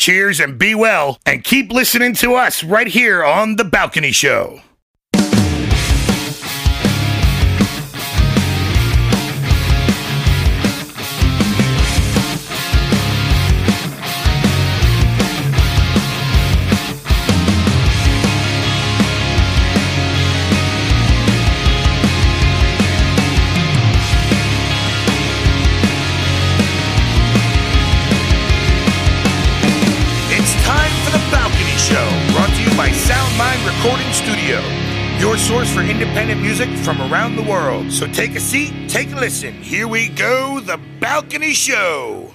Cheers 0.00 0.40
and 0.40 0.58
be 0.58 0.74
well, 0.74 1.18
and 1.26 1.44
keep 1.44 1.70
listening 1.70 2.14
to 2.14 2.34
us 2.34 2.64
right 2.64 2.86
here 2.86 3.22
on 3.22 3.56
The 3.56 3.64
Balcony 3.64 4.12
Show. 4.12 4.62
Source 35.46 35.72
for 35.74 35.80
independent 35.80 36.40
music 36.40 36.68
from 36.84 37.00
around 37.02 37.34
the 37.34 37.42
world. 37.42 37.90
So 37.90 38.06
take 38.06 38.36
a 38.36 38.40
seat, 38.40 38.88
take 38.88 39.10
a 39.12 39.16
listen. 39.16 39.52
Here 39.54 39.88
we 39.88 40.08
go, 40.08 40.60
The 40.60 40.78
Balcony 41.00 41.52
Show. 41.54 42.32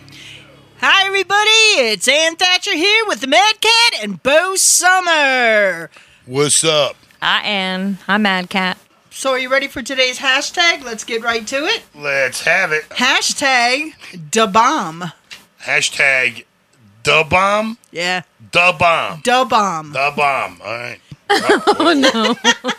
Hi, 0.81 1.06
everybody. 1.08 1.89
It's 1.92 2.08
Ann 2.09 2.36
Thatcher 2.36 2.75
here 2.75 3.06
with 3.08 3.22
the 3.22 3.28
Mad 3.28 3.62
Cat 3.62 3.94
and 4.03 4.22
Bo 4.22 4.56
Sommer. 4.58 5.89
What's 6.25 6.64
up? 6.66 6.97
Hi, 7.22 7.39
Ann. 7.42 8.00
Hi, 8.08 8.17
Mad 8.17 8.50
Cat. 8.50 8.78
So, 9.12 9.31
are 9.31 9.40
you 9.40 9.50
ready 9.50 9.69
for 9.69 9.81
today's 9.81 10.19
hashtag? 10.19 10.84
Let's 10.84 11.06
get 11.06 11.23
right 11.23 11.47
to 11.47 11.64
it. 11.64 11.84
Let's 11.95 12.42
have 12.42 12.73
it. 12.73 12.84
Hashtag 12.90 13.94
da 14.30 14.45
bomb. 14.45 15.14
Hashtag 15.62 16.44
the 17.03 17.25
bomb. 17.30 17.78
Yeah, 17.92 18.23
The 18.52 18.75
bomb. 18.78 19.22
da 19.23 19.45
bomb. 19.45 19.94
The 19.94 20.12
bomb. 20.17 20.59
All 20.62 20.73
right. 20.73 21.00
Oh, 21.28 22.73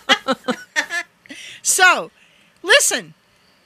So, 1.87 2.11
listen. 2.63 3.15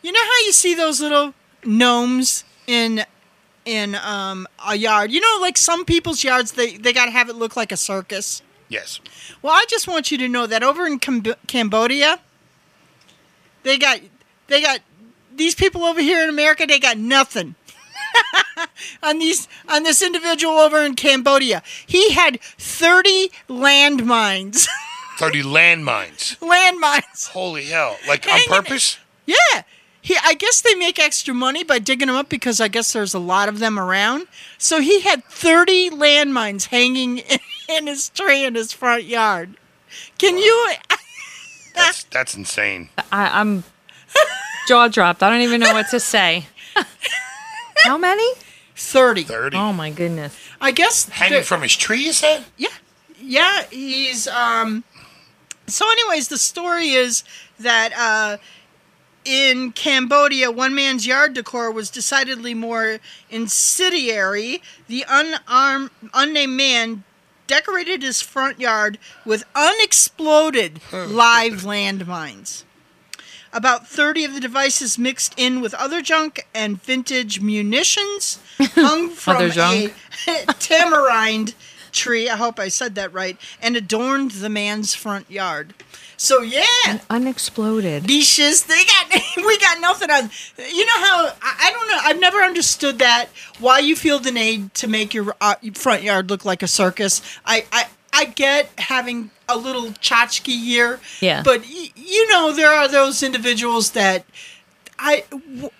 You 0.02 0.12
know 0.12 0.20
how 0.22 0.44
you 0.44 0.52
see 0.52 0.74
those 0.74 1.00
little 1.00 1.34
gnomes 1.64 2.44
in 2.66 3.04
in 3.64 3.94
um 3.94 4.46
a 4.66 4.76
yard? 4.76 5.10
You 5.10 5.20
know, 5.20 5.38
like 5.40 5.56
some 5.56 5.84
people's 5.84 6.22
yards, 6.24 6.52
they 6.52 6.76
they 6.76 6.92
gotta 6.92 7.10
have 7.10 7.28
it 7.28 7.36
look 7.36 7.56
like 7.56 7.72
a 7.72 7.76
circus. 7.76 8.42
Yes. 8.68 9.00
Well, 9.42 9.52
I 9.52 9.64
just 9.68 9.88
want 9.88 10.10
you 10.10 10.18
to 10.18 10.28
know 10.28 10.46
that 10.46 10.62
over 10.62 10.86
in 10.86 10.98
Camb- 11.00 11.36
Cambodia, 11.46 12.20
they 13.62 13.78
got 13.78 14.00
they 14.48 14.60
got 14.62 14.80
these 15.34 15.54
people 15.54 15.84
over 15.84 16.00
here 16.00 16.22
in 16.22 16.28
America. 16.28 16.66
They 16.66 16.78
got 16.78 16.98
nothing 16.98 17.54
on 19.02 19.18
these 19.18 19.48
on 19.68 19.82
this 19.82 20.02
individual 20.02 20.54
over 20.58 20.82
in 20.84 20.94
Cambodia. 20.94 21.62
He 21.86 22.12
had 22.12 22.40
thirty 22.40 23.30
landmines. 23.48 24.66
30 25.20 25.42
landmines. 25.42 26.38
landmines. 26.38 27.28
Holy 27.28 27.66
hell. 27.66 27.96
Like 28.08 28.26
on 28.26 28.32
Hanging- 28.32 28.48
purpose? 28.48 28.98
Yeah. 29.26 29.62
He, 30.02 30.16
I 30.24 30.32
guess 30.32 30.62
they 30.62 30.74
make 30.76 30.98
extra 30.98 31.34
money 31.34 31.62
by 31.62 31.78
digging 31.78 32.06
them 32.06 32.16
up 32.16 32.30
because 32.30 32.58
I 32.58 32.68
guess 32.68 32.94
there's 32.94 33.12
a 33.12 33.18
lot 33.18 33.50
of 33.50 33.58
them 33.58 33.78
around. 33.78 34.28
So 34.56 34.80
he 34.80 35.00
had 35.02 35.22
30 35.24 35.90
landmines 35.90 36.68
hanging 36.68 37.18
in, 37.18 37.38
in 37.68 37.86
his 37.86 38.08
tree 38.08 38.44
in 38.46 38.54
his 38.54 38.72
front 38.72 39.04
yard. 39.04 39.56
Can 40.18 40.38
you? 40.38 40.74
That's 41.74 42.02
that's 42.04 42.34
insane. 42.34 42.88
I, 43.12 43.40
I'm 43.40 43.62
jaw 44.66 44.88
dropped. 44.88 45.22
I 45.22 45.30
don't 45.30 45.42
even 45.42 45.60
know 45.60 45.72
what 45.72 45.88
to 45.90 46.00
say. 46.00 46.46
How 47.84 47.96
many? 47.96 48.26
30. 48.76 49.22
30. 49.22 49.56
Oh 49.56 49.72
my 49.72 49.90
goodness. 49.90 50.36
I 50.60 50.72
guess. 50.72 51.08
Hanging 51.10 51.38
the- 51.38 51.44
from 51.44 51.62
his 51.62 51.76
tree, 51.76 52.04
you 52.06 52.12
said? 52.12 52.44
Yeah. 52.56 52.68
Yeah, 53.22 53.64
he's 53.70 54.26
um 54.28 54.82
so 55.72 55.90
anyways, 55.90 56.28
the 56.28 56.38
story 56.38 56.90
is 56.90 57.24
that 57.58 57.92
uh 57.96 58.38
in 59.24 59.72
Cambodia, 59.72 60.50
one 60.50 60.74
man's 60.74 61.06
yard 61.06 61.34
decor 61.34 61.70
was 61.70 61.90
decidedly 61.90 62.54
more 62.54 62.98
incendiary. 63.28 64.62
The 64.88 65.04
unarmed 65.08 65.90
unnamed 66.14 66.56
man 66.56 67.04
decorated 67.46 68.02
his 68.02 68.22
front 68.22 68.60
yard 68.60 68.98
with 69.24 69.44
unexploded 69.54 70.80
live 70.92 71.62
landmines. 71.62 72.64
About 73.52 73.88
30 73.88 74.24
of 74.24 74.34
the 74.34 74.40
devices 74.40 74.96
mixed 74.96 75.34
in 75.36 75.60
with 75.60 75.74
other 75.74 76.00
junk 76.00 76.46
and 76.54 76.80
vintage 76.80 77.40
munitions 77.40 78.38
hung 78.60 79.10
from 79.10 79.50
a 79.50 79.90
tamarind 80.60 81.54
tree. 81.92 82.28
I 82.28 82.36
hope 82.36 82.58
I 82.58 82.68
said 82.68 82.94
that 82.96 83.12
right. 83.12 83.36
And 83.62 83.76
adorned 83.76 84.32
the 84.32 84.48
man's 84.48 84.94
front 84.94 85.30
yard. 85.30 85.74
So 86.16 86.42
yeah, 86.42 86.98
Unexploded. 87.08 88.06
Beaches, 88.06 88.64
they 88.64 88.84
got 88.84 89.06
we 89.38 89.58
got 89.58 89.80
nothing 89.80 90.10
on. 90.10 90.30
You 90.58 90.84
know 90.84 90.98
how 90.98 91.32
I, 91.40 91.70
don't 91.72 91.88
know. 91.88 91.98
I've 92.02 92.20
never 92.20 92.38
understood 92.38 92.98
that 92.98 93.28
why 93.58 93.78
you 93.78 93.96
feel 93.96 94.18
the 94.18 94.30
need 94.30 94.74
to 94.74 94.86
make 94.86 95.14
your 95.14 95.34
uh, 95.40 95.54
front 95.74 96.02
yard 96.02 96.28
look 96.28 96.44
like 96.44 96.62
a 96.62 96.66
circus. 96.68 97.22
I 97.46 97.64
I 97.72 97.86
I 98.12 98.24
get 98.26 98.68
having 98.76 99.30
a 99.48 99.56
little 99.56 99.84
tchotchke 99.92 100.46
here. 100.48 101.00
Yeah. 101.20 101.42
But 101.42 101.60
y- 101.62 101.90
you 101.96 102.28
know 102.30 102.52
there 102.52 102.70
are 102.70 102.86
those 102.86 103.22
individuals 103.22 103.92
that 103.92 104.26
I 104.98 105.24
w- 105.30 105.70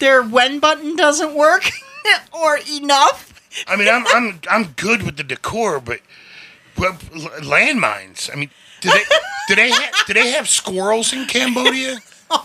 their 0.00 0.22
when 0.22 0.58
button 0.58 0.96
doesn't 0.96 1.34
work 1.34 1.64
or 2.32 2.58
enough. 2.70 3.37
I 3.66 3.76
mean, 3.76 3.88
I'm 3.88 4.06
I'm 4.08 4.40
I'm 4.50 4.64
good 4.76 5.02
with 5.02 5.16
the 5.16 5.24
decor, 5.24 5.80
but, 5.80 6.00
but 6.76 6.92
landmines. 7.42 8.30
I 8.32 8.36
mean, 8.36 8.50
do 8.80 8.90
they 8.90 9.02
do 9.48 9.54
they 9.54 9.70
ha- 9.70 10.04
do 10.06 10.14
they 10.14 10.30
have 10.32 10.48
squirrels 10.48 11.12
in 11.12 11.26
Cambodia? 11.26 11.98
You 12.30 12.36
know 12.36 12.44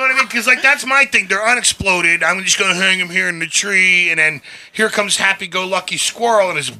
what 0.00 0.10
I 0.10 0.14
mean? 0.16 0.26
Because 0.26 0.48
like 0.48 0.60
that's 0.60 0.84
my 0.84 1.04
thing. 1.04 1.28
They're 1.28 1.46
unexploded. 1.46 2.24
I'm 2.24 2.42
just 2.42 2.58
gonna 2.58 2.74
hang 2.74 2.98
them 2.98 3.10
here 3.10 3.28
in 3.28 3.38
the 3.38 3.46
tree, 3.46 4.10
and 4.10 4.18
then 4.18 4.40
here 4.72 4.88
comes 4.88 5.18
happy-go-lucky 5.18 5.96
squirrel, 5.96 6.50
and 6.50 6.58
it's 6.58 6.70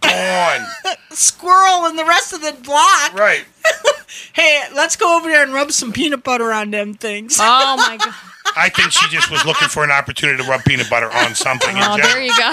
gone. 0.00 0.66
Squirrel 1.10 1.86
and 1.86 1.98
the 1.98 2.04
rest 2.04 2.34
of 2.34 2.42
the 2.42 2.52
block. 2.62 3.14
right. 3.14 3.44
Hey, 4.32 4.62
let's 4.74 4.96
go 4.96 5.16
over 5.16 5.28
there 5.28 5.42
and 5.42 5.52
rub 5.52 5.72
some 5.72 5.92
peanut 5.92 6.22
butter 6.22 6.52
on 6.52 6.70
them 6.70 6.94
things. 6.94 7.38
Oh 7.40 7.76
my 7.76 7.96
god. 7.96 8.14
I 8.56 8.68
think 8.70 8.90
she 8.92 9.08
just 9.08 9.30
was 9.30 9.44
looking 9.44 9.68
for 9.68 9.84
an 9.84 9.90
opportunity 9.90 10.42
to 10.42 10.48
rub 10.48 10.64
peanut 10.64 10.88
butter 10.88 11.10
on 11.12 11.34
something 11.34 11.76
Oh, 11.76 11.96
general, 11.96 11.98
there 11.98 12.22
you 12.22 12.36
go. 12.36 12.50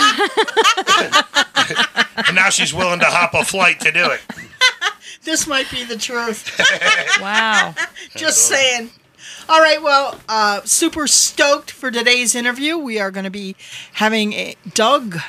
and 2.28 2.36
now 2.36 2.50
she's 2.50 2.74
willing 2.74 3.00
to 3.00 3.06
hop 3.06 3.34
a 3.34 3.44
flight 3.46 3.80
to 3.82 3.92
do 3.92 4.10
it. 4.12 4.22
This 5.24 5.48
might 5.48 5.70
be 5.72 5.84
the 5.84 5.98
truth. 5.98 6.60
Wow. 7.22 7.74
Just 8.16 8.48
saying. 8.48 8.90
All 9.48 9.62
right, 9.62 9.82
well, 9.82 10.20
uh, 10.28 10.62
super 10.66 11.08
stoked 11.08 11.72
for 11.72 11.92
today's 11.92 12.36
interview. 12.36 12.78
We 12.78 13.00
are 13.00 13.12
going 13.12 13.24
to 13.24 13.30
be 13.30 13.56
having 13.94 14.34
a 14.34 14.56
Doug 14.74 15.20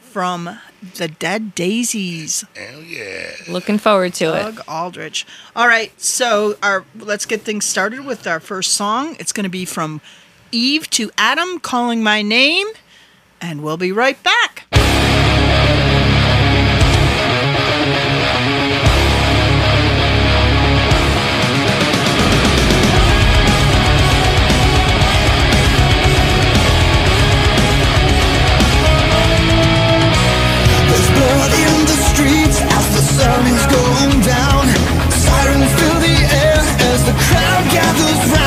from 0.00 0.58
the 0.94 1.08
Dead 1.08 1.54
Daisies, 1.54 2.44
Hell 2.54 2.82
yeah. 2.82 3.30
Looking 3.48 3.78
forward 3.78 4.14
to 4.14 4.26
it. 4.26 4.42
Doug 4.42 4.60
Aldrich. 4.68 5.26
All 5.54 5.66
right, 5.66 5.98
so 6.00 6.56
our 6.62 6.84
let's 6.98 7.26
get 7.26 7.42
things 7.42 7.64
started 7.64 8.04
with 8.04 8.26
our 8.26 8.40
first 8.40 8.74
song. 8.74 9.16
It's 9.18 9.32
going 9.32 9.44
to 9.44 9.50
be 9.50 9.64
from 9.64 10.00
Eve 10.52 10.88
to 10.90 11.10
Adam, 11.18 11.58
calling 11.58 12.02
my 12.02 12.22
name, 12.22 12.68
and 13.40 13.62
we'll 13.62 13.76
be 13.76 13.92
right 13.92 14.22
back. 14.22 14.66
goes 37.98 38.30
right 38.32 38.45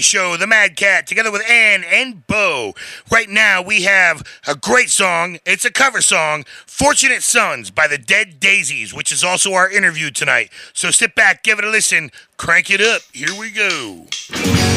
Show, 0.00 0.36
the 0.36 0.46
Mad 0.46 0.76
Cat, 0.76 1.06
together 1.06 1.30
with 1.30 1.42
Ann 1.48 1.84
and 1.84 2.26
Bo. 2.26 2.74
Right 3.10 3.28
now, 3.28 3.62
we 3.62 3.82
have 3.82 4.22
a 4.46 4.54
great 4.54 4.90
song. 4.90 5.38
It's 5.44 5.64
a 5.64 5.70
cover 5.70 6.00
song, 6.00 6.44
Fortunate 6.66 7.22
Sons 7.22 7.70
by 7.70 7.86
the 7.86 7.98
Dead 7.98 8.40
Daisies, 8.40 8.94
which 8.94 9.12
is 9.12 9.24
also 9.24 9.52
our 9.54 9.70
interview 9.70 10.10
tonight. 10.10 10.50
So 10.72 10.90
sit 10.90 11.14
back, 11.14 11.42
give 11.42 11.58
it 11.58 11.64
a 11.64 11.70
listen, 11.70 12.10
crank 12.36 12.70
it 12.70 12.80
up. 12.80 13.02
Here 13.12 13.38
we 13.38 13.50
go. 13.50 14.75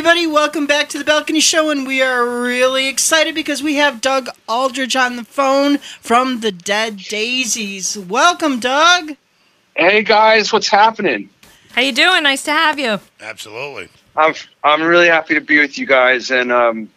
Everybody. 0.00 0.26
Welcome 0.26 0.66
back 0.66 0.88
to 0.88 0.98
the 0.98 1.04
Balcony 1.04 1.40
Show, 1.40 1.68
and 1.68 1.86
we 1.86 2.00
are 2.00 2.26
really 2.26 2.88
excited 2.88 3.34
because 3.34 3.62
we 3.62 3.74
have 3.74 4.00
Doug 4.00 4.30
Aldrich 4.48 4.96
on 4.96 5.16
the 5.16 5.24
phone 5.24 5.76
from 5.76 6.40
the 6.40 6.50
Dead 6.50 6.96
Daisies. 6.96 7.98
Welcome, 7.98 8.60
Doug. 8.60 9.16
Hey 9.76 10.02
guys, 10.02 10.54
what's 10.54 10.68
happening? 10.68 11.28
How 11.72 11.82
you 11.82 11.92
doing? 11.92 12.22
Nice 12.22 12.44
to 12.44 12.50
have 12.50 12.78
you. 12.78 12.98
Absolutely. 13.20 13.90
I'm 14.16 14.32
I'm 14.64 14.82
really 14.82 15.08
happy 15.08 15.34
to 15.34 15.42
be 15.42 15.60
with 15.60 15.76
you 15.76 15.84
guys, 15.84 16.30
and 16.30 16.50
um, 16.50 16.88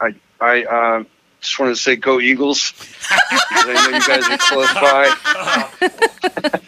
I 0.00 0.14
I 0.40 0.62
uh, 0.66 1.04
just 1.40 1.58
wanted 1.58 1.74
to 1.74 1.80
say 1.80 1.96
go 1.96 2.20
Eagles. 2.20 2.74
I 3.10 3.72
know 3.90 3.96
you 3.96 4.06
guys 4.06 4.28
are 4.30 4.38
close 4.38 4.72
by. 4.72 6.60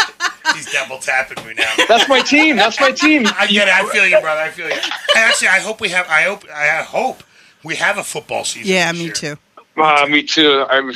He's 0.54 0.72
double 0.72 0.98
tapping 0.98 1.44
me 1.46 1.54
now. 1.54 1.72
That's 1.88 2.08
my 2.08 2.20
team. 2.20 2.56
That's 2.56 2.80
my 2.80 2.92
team. 2.92 3.26
I 3.38 3.46
get 3.46 3.68
it. 3.68 3.74
I 3.74 3.88
feel 3.90 4.06
you, 4.06 4.20
brother. 4.20 4.40
I 4.40 4.50
feel 4.50 4.68
you. 4.68 4.76
Actually, 5.16 5.48
I 5.48 5.58
hope 5.60 5.80
we 5.80 5.88
have. 5.90 6.06
I 6.08 6.22
hope. 6.22 6.44
I 6.52 6.82
hope 6.82 7.22
we 7.62 7.76
have 7.76 7.98
a 7.98 8.04
football 8.04 8.44
season. 8.44 8.72
Yeah, 8.72 8.92
this 8.92 8.98
me 8.98 9.04
year. 9.06 9.14
too. 9.14 9.36
Uh, 9.76 10.06
me 10.08 10.22
too. 10.22 10.64
I'm. 10.68 10.92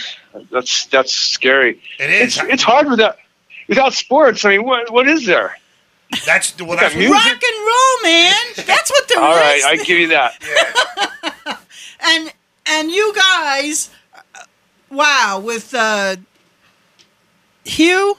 That's 0.51 0.87
that's 0.87 1.13
scary. 1.13 1.81
It 1.99 2.11
is. 2.11 2.39
It's 2.39 2.49
it's 2.49 2.63
hard 2.63 2.89
without 2.89 3.17
without 3.69 3.93
sports. 3.93 4.45
I 4.45 4.51
mean, 4.51 4.65
what 4.65 4.91
what 4.93 5.09
is 5.09 5.27
there? 5.27 5.57
That's 6.25 6.59
well. 6.61 6.77
That's 6.77 6.95
music. 6.95 7.13
Rock 7.13 7.27
and 7.27 7.67
roll, 7.67 8.03
man. 8.03 8.37
That's 8.67 8.91
what 8.91 9.09
there 9.09 9.21
All 9.21 9.35
right, 9.35 9.59
is. 9.59 9.65
I 9.65 9.77
give 9.77 9.99
you 9.99 10.09
that. 10.09 10.35
yeah. 11.45 11.57
and 12.07 12.33
and 12.67 12.91
you 12.91 13.13
guys, 13.15 13.91
uh, 14.15 14.41
wow, 14.91 15.43
with 15.45 15.75
uh, 15.75 16.17
Hugh. 17.65 18.17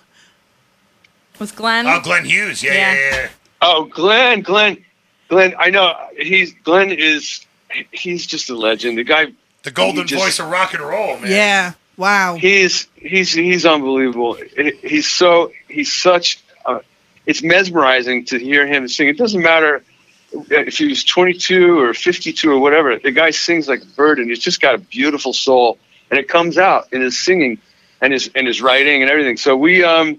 With 1.39 1.55
Glenn. 1.55 1.87
Oh, 1.87 1.99
Glenn 2.01 2.25
Hughes. 2.25 2.61
Yeah, 2.61 2.73
yeah, 2.73 2.93
Yeah. 2.93 3.15
yeah. 3.15 3.29
Oh, 3.61 3.83
Glenn, 3.85 4.41
Glenn, 4.41 4.83
Glenn. 5.29 5.55
I 5.57 5.69
know 5.69 5.93
he's 6.17 6.53
Glenn 6.63 6.91
is 6.91 7.45
he's 7.91 8.25
just 8.25 8.49
a 8.49 8.55
legend. 8.55 8.97
The 8.97 9.03
guy 9.03 9.27
The 9.63 9.71
golden 9.71 10.07
just- 10.07 10.21
voice 10.23 10.39
of 10.39 10.47
rock 10.49 10.73
and 10.73 10.81
roll, 10.83 11.17
man. 11.19 11.31
Yeah. 11.31 11.73
Wow. 11.97 12.35
He's 12.35 12.87
he's 12.95 13.33
he's 13.33 13.65
unbelievable. 13.65 14.37
He's 14.81 15.07
so 15.09 15.51
he's 15.67 15.91
such. 15.91 16.39
Uh, 16.65 16.79
it's 17.25 17.43
mesmerizing 17.43 18.25
to 18.25 18.39
hear 18.39 18.65
him 18.65 18.87
sing. 18.87 19.07
It 19.09 19.17
doesn't 19.17 19.41
matter 19.41 19.83
if 20.31 20.77
he 20.77 20.87
was 20.87 21.03
22 21.03 21.79
or 21.79 21.93
52 21.93 22.51
or 22.51 22.59
whatever. 22.59 22.97
The 22.99 23.11
guy 23.11 23.31
sings 23.31 23.67
like 23.67 23.81
a 23.81 23.85
bird, 23.85 24.19
and 24.19 24.29
he's 24.29 24.39
just 24.39 24.61
got 24.61 24.75
a 24.75 24.77
beautiful 24.77 25.33
soul, 25.33 25.77
and 26.09 26.17
it 26.19 26.27
comes 26.29 26.57
out 26.57 26.87
in 26.93 27.01
his 27.01 27.17
singing. 27.19 27.59
and 28.01 28.13
his 28.13 28.29
and 28.33 28.47
his 28.47 28.61
writing 28.61 29.01
and 29.01 29.11
everything. 29.11 29.35
So 29.35 29.57
we 29.57 29.83
um 29.83 30.17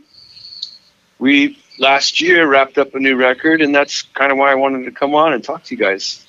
we 1.21 1.59
last 1.79 2.21
year 2.21 2.47
wrapped 2.49 2.79
up 2.79 2.95
a 2.95 2.99
new 2.99 3.15
record, 3.15 3.63
and 3.63 3.75
that's 3.75 4.03
kind 4.03 4.33
of 4.33 4.39
why 4.39 4.51
I 4.51 4.55
wanted 4.55 4.85
to 4.87 4.91
come 4.91 5.15
on 5.15 5.33
and 5.33 5.45
talk 5.45 5.63
to 5.65 5.75
you 5.75 5.81
guys. 5.81 6.27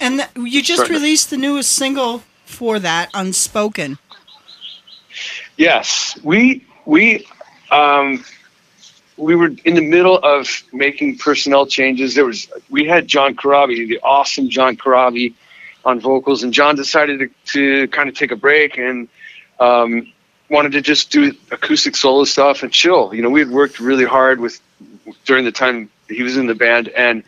And 0.00 0.20
th- 0.20 0.30
you 0.36 0.62
just 0.62 0.86
Sorry. 0.86 0.94
released 0.94 1.30
the 1.30 1.36
newest 1.36 1.72
single 1.72 2.22
for 2.46 2.78
that, 2.78 3.10
Unspoken. 3.12 3.98
Yes, 5.56 6.18
we 6.22 6.64
we 6.86 7.26
um, 7.70 8.24
we 9.16 9.34
were 9.34 9.50
in 9.64 9.74
the 9.74 9.86
middle 9.86 10.18
of 10.18 10.48
making 10.72 11.18
personnel 11.18 11.66
changes. 11.66 12.14
There 12.14 12.24
was 12.24 12.48
we 12.70 12.86
had 12.86 13.06
John 13.06 13.34
Corabi, 13.34 13.88
the 13.88 14.00
awesome 14.02 14.48
John 14.48 14.76
Corabi, 14.76 15.34
on 15.84 16.00
vocals, 16.00 16.42
and 16.42 16.52
John 16.52 16.76
decided 16.76 17.18
to, 17.20 17.30
to 17.52 17.88
kind 17.88 18.08
of 18.08 18.14
take 18.14 18.30
a 18.30 18.36
break 18.36 18.78
and 18.78 19.08
um, 19.60 20.12
wanted 20.52 20.72
to 20.72 20.82
just 20.82 21.10
do 21.10 21.34
acoustic 21.50 21.96
solo 21.96 22.24
stuff 22.24 22.62
and 22.62 22.70
chill. 22.70 23.12
You 23.14 23.22
know, 23.22 23.30
we 23.30 23.40
had 23.40 23.50
worked 23.50 23.80
really 23.80 24.04
hard 24.04 24.38
with 24.38 24.60
during 25.24 25.44
the 25.44 25.50
time 25.50 25.90
he 26.08 26.22
was 26.22 26.36
in 26.36 26.46
the 26.46 26.54
band, 26.54 26.88
and 26.88 27.24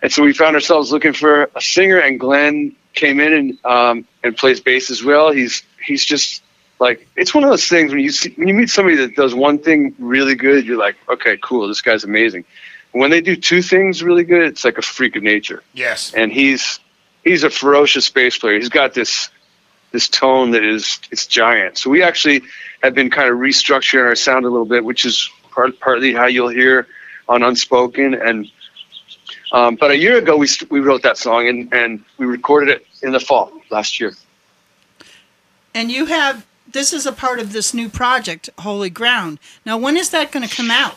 and 0.00 0.12
so 0.12 0.22
we 0.22 0.32
found 0.32 0.54
ourselves 0.54 0.92
looking 0.92 1.12
for 1.12 1.50
a 1.54 1.60
singer, 1.60 1.98
and 1.98 2.18
Glenn 2.18 2.76
came 2.94 3.20
in 3.20 3.32
and 3.32 3.64
um, 3.64 4.06
and 4.22 4.36
plays 4.36 4.60
bass 4.60 4.90
as 4.90 5.02
well. 5.02 5.32
He's 5.32 5.64
he's 5.84 6.04
just 6.04 6.42
like 6.78 7.08
it's 7.16 7.34
one 7.34 7.42
of 7.42 7.50
those 7.50 7.66
things 7.66 7.90
when 7.90 8.00
you 8.00 8.10
see 8.10 8.32
when 8.36 8.46
you 8.48 8.54
meet 8.54 8.70
somebody 8.70 8.96
that 8.96 9.16
does 9.16 9.34
one 9.34 9.58
thing 9.58 9.94
really 9.98 10.36
good, 10.36 10.64
you're 10.64 10.78
like, 10.78 10.96
okay, 11.08 11.36
cool, 11.42 11.66
this 11.68 11.82
guy's 11.82 12.04
amazing. 12.04 12.44
And 12.92 13.00
when 13.00 13.10
they 13.10 13.20
do 13.20 13.36
two 13.36 13.60
things 13.60 14.02
really 14.02 14.24
good, 14.24 14.42
it's 14.44 14.64
like 14.64 14.78
a 14.78 14.82
freak 14.82 15.16
of 15.16 15.22
nature. 15.22 15.62
Yes. 15.74 16.14
And 16.14 16.32
he's 16.32 16.78
he's 17.24 17.42
a 17.42 17.50
ferocious 17.50 18.08
bass 18.08 18.38
player. 18.38 18.54
He's 18.54 18.68
got 18.68 18.94
this 18.94 19.30
this 19.92 20.08
tone 20.08 20.50
that 20.52 20.64
is 20.64 20.98
it's 21.10 21.26
giant. 21.26 21.78
So 21.78 21.90
we 21.90 22.02
actually 22.02 22.42
have 22.82 22.94
been 22.94 23.10
kind 23.10 23.30
of 23.30 23.38
restructuring 23.38 24.04
our 24.04 24.14
sound 24.14 24.44
a 24.44 24.50
little 24.50 24.66
bit, 24.66 24.84
which 24.84 25.04
is 25.04 25.30
part, 25.50 25.78
partly 25.80 26.12
how 26.12 26.26
you'll 26.26 26.48
hear 26.48 26.86
on 27.28 27.42
Unspoken. 27.42 28.14
And 28.14 28.50
um, 29.52 29.76
but 29.76 29.90
a 29.90 29.96
year 29.96 30.18
ago 30.18 30.36
we 30.36 30.46
st- 30.46 30.70
we 30.70 30.80
wrote 30.80 31.02
that 31.02 31.18
song 31.18 31.48
and 31.48 31.72
and 31.72 32.04
we 32.18 32.26
recorded 32.26 32.68
it 32.68 32.86
in 33.02 33.12
the 33.12 33.20
fall 33.20 33.52
last 33.70 34.00
year. 34.00 34.12
And 35.74 35.90
you 35.90 36.06
have 36.06 36.46
this 36.70 36.92
is 36.92 37.06
a 37.06 37.12
part 37.12 37.38
of 37.38 37.52
this 37.52 37.72
new 37.72 37.88
project, 37.88 38.50
Holy 38.58 38.90
Ground. 38.90 39.38
Now, 39.64 39.78
when 39.78 39.96
is 39.96 40.10
that 40.10 40.32
going 40.32 40.46
to 40.46 40.54
come 40.54 40.70
out? 40.70 40.96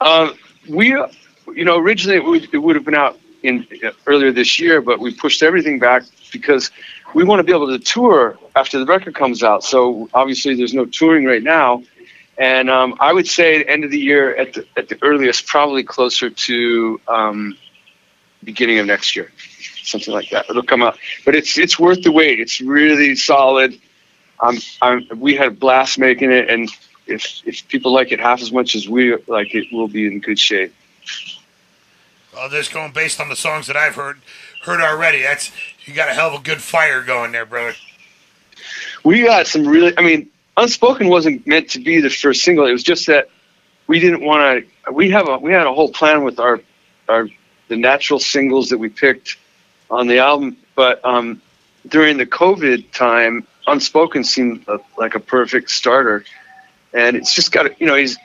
Um, 0.00 0.38
we, 0.68 0.88
you 0.88 1.64
know, 1.64 1.78
originally 1.78 2.16
it 2.16 2.24
would, 2.24 2.48
it 2.52 2.58
would 2.58 2.76
have 2.76 2.84
been 2.84 2.94
out 2.94 3.18
in 3.42 3.66
uh, 3.84 3.90
earlier 4.06 4.32
this 4.32 4.58
year, 4.58 4.80
but 4.80 5.00
we 5.00 5.14
pushed 5.14 5.42
everything 5.42 5.78
back 5.78 6.04
because 6.32 6.70
we 7.14 7.24
want 7.24 7.38
to 7.38 7.44
be 7.44 7.52
able 7.52 7.68
to 7.68 7.78
tour 7.78 8.36
after 8.56 8.78
the 8.78 8.84
record 8.84 9.14
comes 9.14 9.42
out. 9.42 9.64
So 9.64 10.08
obviously, 10.12 10.54
there's 10.54 10.74
no 10.74 10.84
touring 10.84 11.24
right 11.24 11.42
now, 11.42 11.82
and 12.36 12.68
um, 12.68 12.96
I 13.00 13.12
would 13.12 13.26
say 13.26 13.62
end 13.64 13.84
of 13.84 13.90
the 13.90 13.98
year 13.98 14.34
at 14.36 14.52
the, 14.54 14.66
at 14.76 14.88
the 14.88 14.98
earliest, 15.02 15.46
probably 15.46 15.84
closer 15.84 16.28
to 16.28 17.00
um, 17.08 17.56
beginning 18.42 18.78
of 18.80 18.86
next 18.86 19.16
year, 19.16 19.32
something 19.82 20.12
like 20.12 20.30
that. 20.30 20.50
It'll 20.50 20.62
come 20.62 20.82
out, 20.82 20.98
but 21.24 21.34
it's 21.34 21.56
it's 21.56 21.78
worth 21.78 22.02
the 22.02 22.12
wait. 22.12 22.40
It's 22.40 22.60
really 22.60 23.14
solid. 23.16 23.80
Um, 24.40 24.58
I'm, 24.82 25.06
we 25.16 25.36
had 25.36 25.48
a 25.48 25.52
blast 25.52 25.98
making 25.98 26.32
it, 26.32 26.50
and 26.50 26.68
if 27.06 27.42
if 27.46 27.66
people 27.68 27.92
like 27.92 28.12
it 28.12 28.20
half 28.20 28.42
as 28.42 28.52
much 28.52 28.74
as 28.74 28.88
we 28.88 29.16
like 29.26 29.54
it, 29.54 29.68
we'll 29.72 29.88
be 29.88 30.06
in 30.06 30.20
good 30.20 30.38
shape. 30.38 30.74
Well, 32.34 32.48
just 32.50 32.72
going 32.72 32.92
based 32.92 33.20
on 33.20 33.28
the 33.28 33.36
songs 33.36 33.68
that 33.68 33.76
I've 33.76 33.94
heard 33.94 34.20
heard 34.62 34.80
already. 34.80 35.22
That's 35.22 35.52
you 35.84 35.94
got 35.94 36.08
a 36.08 36.14
hell 36.14 36.34
of 36.34 36.40
a 36.40 36.42
good 36.42 36.62
fire 36.62 37.02
going 37.02 37.32
there, 37.32 37.46
brother. 37.46 37.74
We 39.04 39.24
got 39.24 39.46
some 39.46 39.66
really. 39.66 39.96
I 39.96 40.02
mean, 40.02 40.30
Unspoken 40.56 41.08
wasn't 41.08 41.46
meant 41.46 41.70
to 41.70 41.80
be 41.80 42.00
the 42.00 42.10
first 42.10 42.42
single. 42.42 42.66
It 42.66 42.72
was 42.72 42.82
just 42.82 43.06
that 43.06 43.28
we 43.86 44.00
didn't 44.00 44.22
want 44.22 44.66
to. 44.86 44.92
We 44.92 45.10
have 45.10 45.28
a 45.28 45.38
we 45.38 45.52
had 45.52 45.66
a 45.66 45.74
whole 45.74 45.90
plan 45.90 46.24
with 46.24 46.38
our 46.38 46.60
our 47.08 47.28
the 47.68 47.76
natural 47.76 48.18
singles 48.18 48.70
that 48.70 48.78
we 48.78 48.88
picked 48.88 49.36
on 49.90 50.06
the 50.06 50.18
album, 50.18 50.56
but 50.74 51.04
um, 51.04 51.40
during 51.88 52.16
the 52.16 52.26
COVID 52.26 52.90
time, 52.92 53.46
Unspoken 53.66 54.24
seemed 54.24 54.68
uh 54.68 54.78
like 54.96 55.14
a 55.14 55.20
perfect 55.20 55.70
starter, 55.70 56.24
and 56.92 57.16
it's 57.16 57.34
just 57.34 57.52
got 57.52 57.80
you 57.80 57.86
know 57.86 57.94
he's 57.94 58.16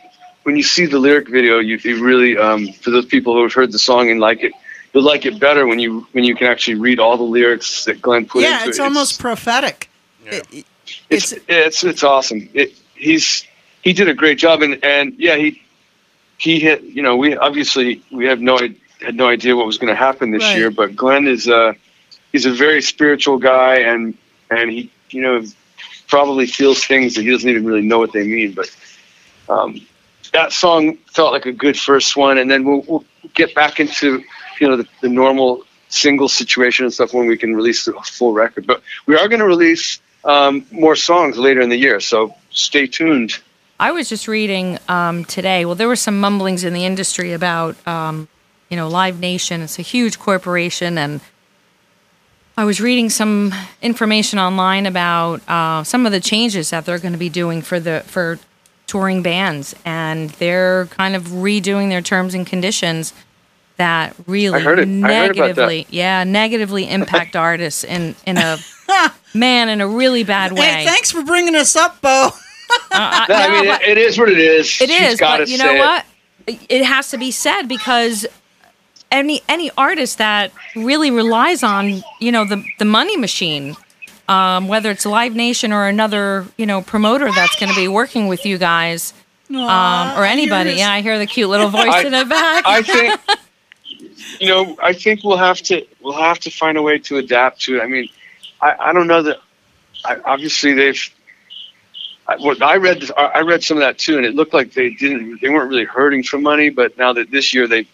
when 0.44 0.56
you 0.56 0.64
see 0.64 0.86
the 0.86 0.98
lyric 0.98 1.28
video, 1.28 1.60
you, 1.60 1.78
you 1.84 2.04
really 2.04 2.38
um, 2.38 2.72
for 2.74 2.92
those 2.92 3.06
people 3.06 3.34
who 3.34 3.44
have 3.44 3.54
heard 3.54 3.72
the 3.72 3.80
song 3.80 4.10
and 4.10 4.20
like 4.20 4.42
it, 4.42 4.54
you'll 4.94 5.04
like 5.04 5.26
it 5.26 5.40
better 5.40 5.66
when 5.68 5.80
you 5.80 6.08
when 6.12 6.24
you 6.24 6.36
can 6.36 6.48
actually 6.48 6.76
read 6.76 7.00
all 7.00 7.18
the 7.18 7.24
lyrics 7.24 7.86
that 7.86 8.02
Glenn 8.02 8.26
put 8.26 8.44
yeah, 8.44 8.58
into 8.60 8.70
it's 8.70 8.80
it. 8.80 8.84
almost 8.84 9.20
prophetic. 9.20 9.90
Yeah. 10.26 10.32
It- 10.36 10.48
it- 10.52 10.66
it's 11.10 11.32
it's 11.34 11.44
it's 11.48 11.84
it's 11.84 12.04
awesome. 12.04 12.50
It, 12.54 12.74
he's 12.96 13.46
he 13.84 13.94
did 13.94 14.10
a 14.10 14.14
great 14.16 14.40
job, 14.40 14.64
and 14.64 14.84
and 14.84 15.14
yeah, 15.20 15.36
he 15.36 15.62
he 16.40 16.60
hit. 16.60 16.82
You 16.82 17.04
know, 17.04 17.16
we 17.16 17.38
obviously 17.38 18.02
we 18.12 18.26
have 18.26 18.42
no 18.42 18.58
had 19.02 19.16
no 19.16 19.28
idea 19.28 19.56
what 19.56 19.68
was 19.68 19.78
going 19.78 19.90
to 19.90 19.96
happen 19.96 20.32
this 20.32 20.42
Right. 20.44 20.58
year, 20.58 20.72
but 20.72 20.96
Glenn 20.96 21.28
is 21.28 21.48
a 21.48 21.76
he's 22.32 22.48
a 22.48 22.52
very 22.52 22.82
spiritual 22.82 23.38
guy, 23.38 23.76
and 23.82 24.18
and 24.50 24.72
he 24.72 24.92
you 25.12 25.22
know 25.22 25.44
probably 26.08 26.48
feels 26.48 26.84
things 26.84 27.14
that 27.16 27.22
he 27.22 27.30
doesn't 27.30 27.48
even 27.50 27.66
really 27.66 27.84
know 27.84 28.00
what 28.00 28.14
they 28.14 28.26
mean, 28.26 28.54
but. 28.54 28.70
Um, 29.48 29.82
that 30.32 30.52
song 30.54 30.96
felt 31.12 31.34
like 31.34 31.48
a 31.48 31.52
good 31.52 31.76
first 31.80 32.16
one, 32.16 32.38
and 32.38 32.52
then 32.52 32.64
we'll, 32.64 32.82
we'll 32.88 33.04
get 33.34 33.56
back 33.56 33.80
into 33.80 34.24
you 34.60 34.68
know 34.68 34.78
the, 34.78 34.88
the 35.02 35.10
normal 35.10 35.64
single 35.90 36.30
situation 36.30 36.86
and 36.86 36.94
stuff 36.94 37.14
when 37.14 37.28
we 37.28 37.38
can 37.38 37.56
release 37.56 37.86
the 37.86 37.94
full 38.04 38.34
record. 38.34 38.66
But 38.66 38.82
we 39.06 39.16
are 39.16 39.28
going 39.28 39.40
to 39.40 39.46
release 39.46 40.00
um, 40.24 40.66
more 40.72 40.96
songs 40.96 41.38
later 41.38 41.62
in 41.62 41.70
the 41.70 41.78
year, 41.78 42.00
so 42.00 42.34
stay 42.52 42.88
tuned. 42.88 43.40
I 43.80 43.92
was 43.92 44.10
just 44.10 44.28
reading 44.28 44.78
um, 44.88 45.24
today. 45.26 45.66
Well, 45.66 45.76
there 45.76 45.88
were 45.88 45.96
some 45.96 46.20
mumblings 46.20 46.64
in 46.64 46.74
the 46.74 46.86
industry 46.86 47.32
about, 47.32 47.76
um, 47.88 48.28
you 48.70 48.76
know, 48.76 48.90
Live 48.90 49.20
Nation. 49.20 49.62
It's 49.62 49.80
a 49.80 49.84
huge 49.84 50.20
corporation, 50.20 50.98
and 50.98 51.22
I 52.58 52.66
was 52.66 52.82
reading 52.82 53.10
some 53.10 53.54
information 53.82 54.38
online 54.38 54.86
about 54.86 55.42
uh, 55.50 55.84
some 55.86 56.06
of 56.06 56.12
the 56.12 56.20
changes 56.20 56.72
that 56.72 56.86
they're 56.86 57.00
going 57.00 57.14
to 57.14 57.20
be 57.20 57.30
doing 57.30 57.62
for 57.62 57.80
the 57.80 58.04
for 58.06 58.38
touring 58.86 59.22
bands, 59.22 59.76
and 59.86 60.32
they're 60.32 60.88
kind 60.88 61.16
of 61.16 61.24
redoing 61.28 61.90
their 61.90 62.02
terms 62.02 62.34
and 62.34 62.46
conditions 62.46 63.14
that 63.80 64.16
really 64.28 64.60
I 64.60 64.64
heard 64.64 64.78
it. 64.80 64.88
I 64.88 64.92
heard 64.92 64.92
about 64.92 65.02
that. 65.02 65.36
negatively, 65.48 65.88
yeah, 65.90 66.24
negatively 66.24 66.88
impact 66.90 67.36
artists 67.48 67.84
in 67.84 68.16
in 68.28 68.38
a 68.38 68.58
man 69.34 69.70
in 69.70 69.82
a 69.82 69.88
really 69.88 70.24
bad 70.24 70.52
way. 70.52 70.62
Hey, 70.62 70.86
thanks 70.86 71.10
for 71.12 71.24
bringing 71.24 71.56
us 71.56 71.76
up, 71.76 72.00
Bo. 72.02 72.30
Uh, 72.92 73.26
No, 73.30 73.36
I 73.36 73.50
mean, 73.52 73.66
but- 73.66 73.82
it, 73.82 73.98
it 73.98 73.98
is 73.98 74.18
what 74.20 74.30
it 74.30 74.38
is. 74.38 74.66
it 74.82 74.90
She's 74.90 75.14
is, 75.14 75.20
but 75.20 75.48
you 75.50 75.58
know 75.58 75.74
it. 75.74 75.80
what? 75.80 76.06
It 76.70 76.84
has 76.84 77.10
to 77.12 77.18
be 77.18 77.32
said 77.32 77.64
because 77.64 78.26
any 79.12 79.42
any 79.50 79.72
artist 79.78 80.18
that 80.20 80.52
really 80.76 81.10
relies 81.12 81.64
on 81.64 82.04
you 82.20 82.32
know 82.32 82.46
the 82.46 82.64
the 82.80 82.86
money 82.86 83.18
machine, 83.18 83.76
um, 84.28 84.68
whether 84.68 84.92
it's 84.92 85.06
Live 85.06 85.36
Nation 85.36 85.72
or 85.74 85.88
another 85.88 86.46
you 86.58 86.66
know 86.66 86.82
promoter 86.82 87.32
that's 87.32 87.60
going 87.60 87.70
to 87.72 87.76
be 87.76 87.88
working 87.88 88.28
with 88.28 88.46
you 88.46 88.58
guys 88.58 89.14
um, 89.52 90.18
or 90.18 90.26
anybody. 90.26 90.74
Yeah, 90.74 90.92
I 90.92 91.02
hear 91.02 91.18
the 91.20 91.26
cute 91.28 91.50
little 91.50 91.70
voice 91.70 91.94
I- 91.94 92.04
in 92.04 92.12
the 92.12 92.26
back. 92.26 92.64
I 92.68 92.82
think 92.82 93.20
you 94.40 94.48
know. 94.48 94.78
I 94.82 94.94
think 94.94 95.24
we'll 95.24 95.38
have 95.38 95.62
to 95.64 95.86
we'll 96.02 96.14
have 96.14 96.40
to 96.40 96.52
find 96.52 96.78
a 96.78 96.82
way 96.82 97.00
to 97.00 97.18
adapt 97.18 97.62
to 97.62 97.78
it. 97.78 97.82
I 97.82 97.88
mean, 97.88 98.10
I, 98.62 98.76
I 98.90 98.94
don't 98.94 99.08
know 99.08 99.24
that. 99.24 99.38
I, 100.06 100.18
obviously, 100.26 100.74
they've. 100.74 101.02
I, 102.28 102.36
what 102.38 102.62
I 102.62 102.76
read, 102.78 103.10
I 103.18 103.24
I 103.26 103.42
read 103.42 103.64
some 103.64 103.78
of 103.78 103.82
that 103.82 103.98
too, 103.98 104.18
and 104.18 104.26
it 104.26 104.36
looked 104.36 104.54
like 104.54 104.74
they 104.74 104.92
didn't. 104.92 105.42
They 105.42 105.50
weren't 105.50 105.70
really 105.70 105.86
hurting 105.86 106.24
for 106.24 106.38
money, 106.38 106.70
but 106.70 106.98
now 106.98 107.14
that 107.14 107.32
this 107.32 107.54
year 107.54 107.68
they, 107.68 107.86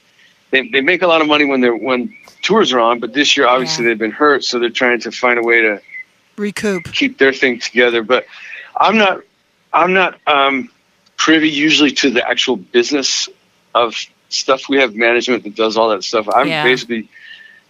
they, 0.51 0.67
they 0.69 0.81
make 0.81 1.01
a 1.01 1.07
lot 1.07 1.21
of 1.21 1.27
money 1.27 1.45
when 1.45 1.61
they're 1.61 1.75
when 1.75 2.13
tours 2.41 2.73
are 2.73 2.79
on, 2.79 2.99
but 2.99 3.13
this 3.13 3.35
year 3.37 3.47
obviously 3.47 3.85
Yeah. 3.85 3.91
they've 3.91 3.99
been 3.99 4.11
hurt, 4.11 4.43
so 4.43 4.59
they're 4.59 4.69
trying 4.69 4.99
to 5.01 5.11
find 5.11 5.39
a 5.39 5.41
way 5.41 5.61
to 5.61 5.81
Recoup. 6.37 6.91
keep 6.91 7.17
their 7.17 7.33
thing 7.33 7.59
together. 7.59 8.03
But 8.03 8.25
I'm 8.79 8.97
not 8.97 9.21
I'm 9.73 9.93
not 9.93 10.19
um, 10.27 10.69
privy 11.17 11.49
usually 11.49 11.91
to 11.91 12.09
the 12.11 12.27
actual 12.29 12.57
business 12.57 13.29
of 13.73 13.95
stuff. 14.35 14.69
We 14.69 14.77
have 14.77 14.95
management 14.95 15.43
that 15.43 15.55
does 15.55 15.77
all 15.77 15.89
that 15.89 16.03
stuff. 16.03 16.27
I'm 16.29 16.47
Yeah. 16.49 16.63
basically 16.63 17.09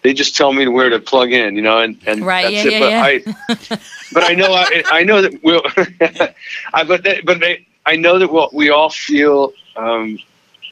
they 0.01 0.13
just 0.13 0.36
tell 0.36 0.54
me 0.54 0.67
where 0.67 0.89
to 0.89 0.99
plug 0.99 1.32
in, 1.32 1.56
you 1.56 1.62
know, 1.63 1.80
and, 1.80 1.99
and 2.06 2.23
Right, 2.23 2.54
that's 2.54 2.65
yeah, 2.65 2.71
it. 2.71 2.80
yeah, 2.80 2.80
but 2.80 3.69
I 3.69 3.78
but 4.12 4.23
I 4.23 4.34
know 4.34 4.54
I, 4.54 4.84
I 4.91 5.04
know 5.04 5.21
that 5.21 5.43
we'll 5.43 5.63
I 6.73 6.84
but 6.84 7.04
they, 7.04 7.21
but 7.21 7.39
they, 7.39 7.65
I 7.86 7.95
know 7.95 8.19
that 8.19 8.32
we'll, 8.32 8.49
we 8.54 8.69
all 8.69 8.89
feel 8.89 9.54
um, 9.75 10.19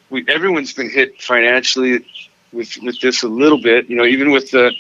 we 0.10 0.24
everyone's 0.28 0.74
been 0.74 0.90
hit 0.90 1.22
financially 1.22 2.06
with 2.52 2.78
with 2.84 3.00
this 3.02 3.24
a 3.24 3.28
little 3.28 3.62
bit, 3.62 3.90
you 3.90 3.96
know, 3.96 4.06
even 4.06 4.32
with 4.32 4.52
the 4.52 4.72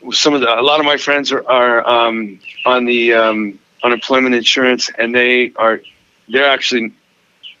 with 0.00 0.16
some 0.16 0.32
of 0.32 0.40
the 0.40 0.48
a 0.58 0.62
lot 0.62 0.80
of 0.80 0.86
my 0.86 0.96
friends 0.96 1.30
are, 1.32 1.46
are 1.48 1.86
um, 1.86 2.40
on 2.64 2.86
the 2.86 3.12
um, 3.12 3.58
unemployment 3.82 4.34
insurance 4.34 4.90
and 4.98 5.14
they 5.14 5.52
are 5.56 5.80
they're 6.28 6.48
actually 6.48 6.92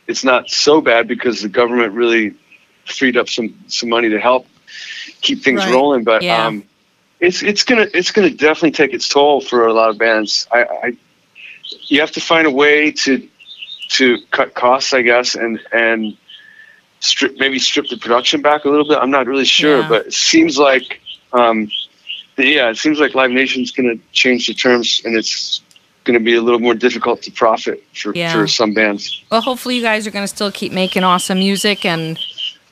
it's 0.06 0.24
not 0.24 0.48
so 0.48 0.80
bad 0.80 1.06
because 1.06 1.42
the 1.42 1.48
government 1.48 1.92
really 1.92 2.34
freed 2.90 3.16
up 3.16 3.28
some 3.28 3.54
some 3.68 3.88
money 3.88 4.08
to 4.08 4.18
help 4.20 4.46
keep 5.20 5.42
things 5.42 5.64
Right. 5.64 5.72
rolling 5.72 6.04
but 6.04 6.22
Yeah. 6.22 6.46
um 6.46 6.64
it's 7.20 7.42
it's 7.42 7.62
gonna 7.64 7.86
it's 7.94 8.10
gonna 8.10 8.30
definitely 8.30 8.72
take 8.72 8.92
its 8.94 9.08
toll 9.08 9.40
for 9.40 9.66
a 9.66 9.72
lot 9.72 9.90
of 9.90 9.98
bands 9.98 10.46
i 10.52 10.62
i 10.84 10.92
you 11.88 12.00
have 12.00 12.10
to 12.12 12.20
find 12.20 12.46
a 12.46 12.50
way 12.50 12.90
to 12.92 13.26
to 13.90 14.18
cut 14.30 14.54
costs, 14.54 14.92
I 14.94 15.02
guess, 15.02 15.34
and 15.34 15.58
and 15.72 16.16
strip 17.00 17.36
maybe 17.38 17.58
strip 17.58 17.88
the 17.88 17.96
production 17.96 18.40
back 18.40 18.64
a 18.64 18.68
little 18.68 18.86
bit. 18.86 18.98
I'm 18.98 19.10
not 19.10 19.26
really 19.26 19.44
sure, 19.44 19.80
Yeah. 19.80 19.88
but 19.88 20.06
it 20.06 20.12
seems 20.14 20.58
like 20.58 21.00
um, 21.32 21.68
yeah, 22.38 22.70
it 22.70 22.76
seems 22.76 22.98
like 23.00 23.14
Live 23.16 23.30
Nation's 23.32 23.70
going 23.72 23.88
to 23.98 24.02
change 24.12 24.46
the 24.46 24.54
terms, 24.54 25.02
and 25.04 25.16
it's 25.16 25.60
going 26.04 26.18
to 26.18 26.24
be 26.24 26.34
a 26.36 26.40
little 26.42 26.60
more 26.60 26.74
difficult 26.74 27.22
to 27.22 27.30
profit 27.32 27.82
for 27.94 28.14
Yeah. 28.14 28.32
for 28.32 28.46
some 28.46 28.72
bands. 28.74 29.22
Well, 29.30 29.40
hopefully 29.40 29.76
you 29.76 29.82
guys 29.82 30.06
are 30.06 30.10
going 30.12 30.24
to 30.24 30.28
still 30.34 30.52
keep 30.52 30.72
making 30.72 31.02
awesome 31.04 31.38
music, 31.40 31.84
and 31.84 32.16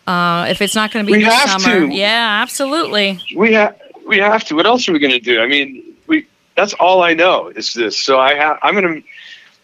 uh, 0.08 0.46
if 0.48 0.62
it's 0.62 0.74
not 0.74 0.90
going 0.92 1.04
to 1.06 1.12
be 1.12 1.18
We 1.18 1.24
this 1.24 1.34
have 1.34 1.60
summer, 1.60 1.86
to. 1.88 1.94
yeah, 1.94 2.40
absolutely. 2.42 3.20
We 3.36 3.52
have 3.52 3.76
we 4.06 4.18
have 4.18 4.44
to. 4.44 4.54
What 4.56 4.66
else 4.66 4.88
are 4.88 4.92
we 4.92 4.98
going 4.98 5.12
to 5.12 5.20
do? 5.20 5.40
I 5.40 5.46
mean, 5.46 5.94
we 6.06 6.26
that's 6.56 6.72
all 6.74 7.02
I 7.02 7.14
know 7.14 7.48
is 7.48 7.74
this. 7.74 8.00
So 8.00 8.18
I 8.18 8.34
have 8.34 8.58
I'm 8.62 8.74
going 8.74 9.02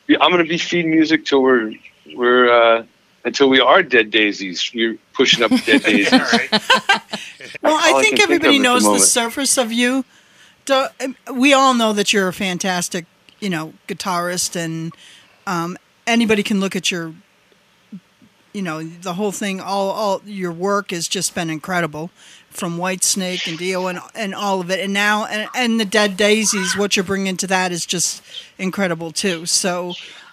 to 0.08 0.20
I'm 0.22 0.30
going 0.30 0.44
to 0.44 0.48
be 0.48 0.58
feeding 0.58 0.90
music 0.90 1.24
till 1.24 1.42
we're 1.42 1.72
we're 2.14 2.50
uh, 2.50 2.84
until 3.24 3.48
we 3.48 3.60
are 3.60 3.82
dead 3.82 4.10
daisies. 4.10 4.70
We're 4.74 4.98
pushing 5.14 5.42
up 5.42 5.50
dead 5.64 5.82
daisies. 5.88 6.12
All 6.12 6.18
right. 6.20 6.50
Well, 7.62 7.74
I 7.76 7.92
I 7.98 8.02
think 8.02 8.16
can 8.18 8.28
think 8.28 8.42
everybody 8.44 8.56
of 8.56 8.60
at 8.64 8.80
the 8.82 8.88
knows 8.88 9.00
the, 9.00 9.06
surface 9.06 9.56
of 9.58 9.72
you. 9.72 10.04
Do- 10.66 10.86
um, 11.00 11.16
We 11.32 11.52
all 11.54 11.72
know 11.72 11.92
that 11.94 12.12
you're 12.12 12.28
a 12.28 12.32
fantastic, 12.32 13.06
you 13.40 13.48
know, 13.48 13.72
guitarist, 13.86 14.56
and 14.56 14.92
um, 15.46 15.76
anybody 16.06 16.42
can 16.42 16.58
look 16.60 16.74
at 16.76 16.90
your, 16.90 17.14
you 18.54 18.62
know, 18.62 18.82
the 18.82 19.14
whole 19.14 19.32
thing. 19.32 19.60
All, 19.60 19.90
all 19.90 20.22
your 20.24 20.52
work 20.52 20.92
has 20.92 21.08
just 21.08 21.34
been 21.34 21.50
incredible, 21.50 22.10
from 22.50 22.78
Whitesnake 22.78 23.48
and 23.48 23.58
Dio 23.58 23.88
and 23.88 23.98
and 24.14 24.32
all 24.34 24.60
of 24.60 24.70
it, 24.70 24.78
and 24.80 24.92
now 24.94 25.26
and, 25.26 25.48
and 25.54 25.78
the 25.80 25.84
Dead 25.84 26.16
Daisies. 26.16 26.76
What 26.76 26.96
you're 26.96 27.04
bringing 27.04 27.36
to 27.38 27.46
that 27.48 27.72
is 27.72 27.84
just 27.84 28.22
incredible 28.56 29.10
too. 29.10 29.44
So, 29.44 29.90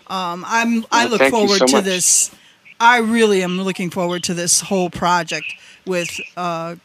um, 0.07 0.45
I'm 0.47 0.85
I 0.91 1.03
Well, 1.05 1.09
look 1.09 1.19
thank 1.19 1.33
forward 1.33 1.57
so 1.59 1.65
to 1.65 1.75
much. 1.77 1.83
this. 1.83 2.31
I 2.79 2.99
really 2.99 3.43
am 3.43 3.59
looking 3.61 3.89
forward 3.89 4.23
to 4.23 4.33
this 4.35 4.61
whole 4.61 4.89
project 4.91 5.53
with 5.85 6.09
uh, 6.37 6.75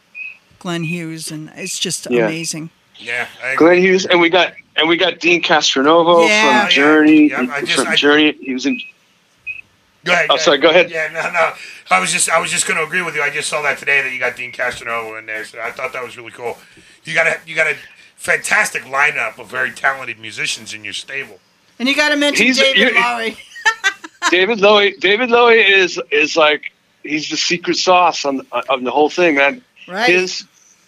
Glenn 0.59 0.83
Hughes, 0.83 1.31
and 1.31 1.51
it's 1.55 1.77
just 1.77 2.07
Yeah. 2.09 2.25
amazing. 2.25 2.71
Yeah. 2.97 3.27
I. 3.43 3.55
Glenn 3.55 3.77
Hughes, 3.77 4.07
and 4.07 4.19
we 4.19 4.29
got 4.29 4.53
and 4.75 4.89
we 4.89 4.97
got 4.97 5.19
Deen 5.19 5.43
Castronovo 5.43 6.27
Yeah. 6.27 6.63
from 6.63 6.71
Journey. 6.71 7.29
Yeah, 7.29 7.45
I 7.51 7.61
just- 7.61 7.73
from 7.83 7.87
I- 7.89 7.95
Journey, 7.95 8.35
he 8.41 8.53
was 8.55 8.65
in. 8.65 8.81
Go 10.07 10.13
ahead. 10.13 10.27
Oh, 10.29 10.37
sorry, 10.37 10.57
go 10.57 10.69
ahead. 10.69 10.89
Yeah, 10.89 11.09
no, 11.13 11.31
no. 11.31 11.53
I 11.91 11.99
was 11.99 12.11
just, 12.11 12.29
I 12.29 12.39
was 12.39 12.49
just 12.51 12.67
going 12.67 12.77
to 12.79 12.83
agree 12.85 13.01
with 13.01 13.15
you. 13.15 13.21
I 13.21 13.29
just 13.29 13.49
saw 13.49 13.61
that 13.61 13.77
today 13.77 14.01
that 14.01 14.11
you 14.11 14.19
got 14.19 14.35
Deen 14.35 14.51
Castronovo 14.51 15.17
in 15.19 15.25
there, 15.25 15.45
so 15.45 15.59
I 15.61 15.71
thought 15.71 15.93
that 15.93 16.03
was 16.03 16.17
really 16.17 16.31
cool. 16.31 16.57
You 17.03 17.13
got 17.13 17.27
a, 17.27 17.37
you 17.45 17.55
got 17.55 17.67
a 17.67 17.75
fantastic 18.15 18.83
lineup 18.83 19.37
of 19.39 19.47
very 19.49 19.71
talented 19.71 20.19
musicians 20.19 20.73
in 20.73 20.83
your 20.83 20.93
stable. 20.93 21.39
And 21.79 21.87
you 21.87 21.95
got 21.95 22.09
to 22.09 22.15
mention 22.15 22.45
He's- 22.47 22.57
David 22.57 22.77
you- 22.77 22.95
Lowry. 22.95 23.37
David 24.31 24.59
Lowy. 24.59 24.99
David 24.99 25.29
Lowy 25.29 25.69
is 25.69 26.01
is 26.11 26.35
like 26.35 26.73
he's 27.03 27.29
the 27.29 27.37
secret 27.37 27.77
sauce 27.77 28.25
on 28.25 28.41
of 28.51 28.83
the 28.83 28.91
whole 28.91 29.09
thing, 29.09 29.35
man. 29.35 29.63
Right. 29.87 30.09
His 30.09 30.43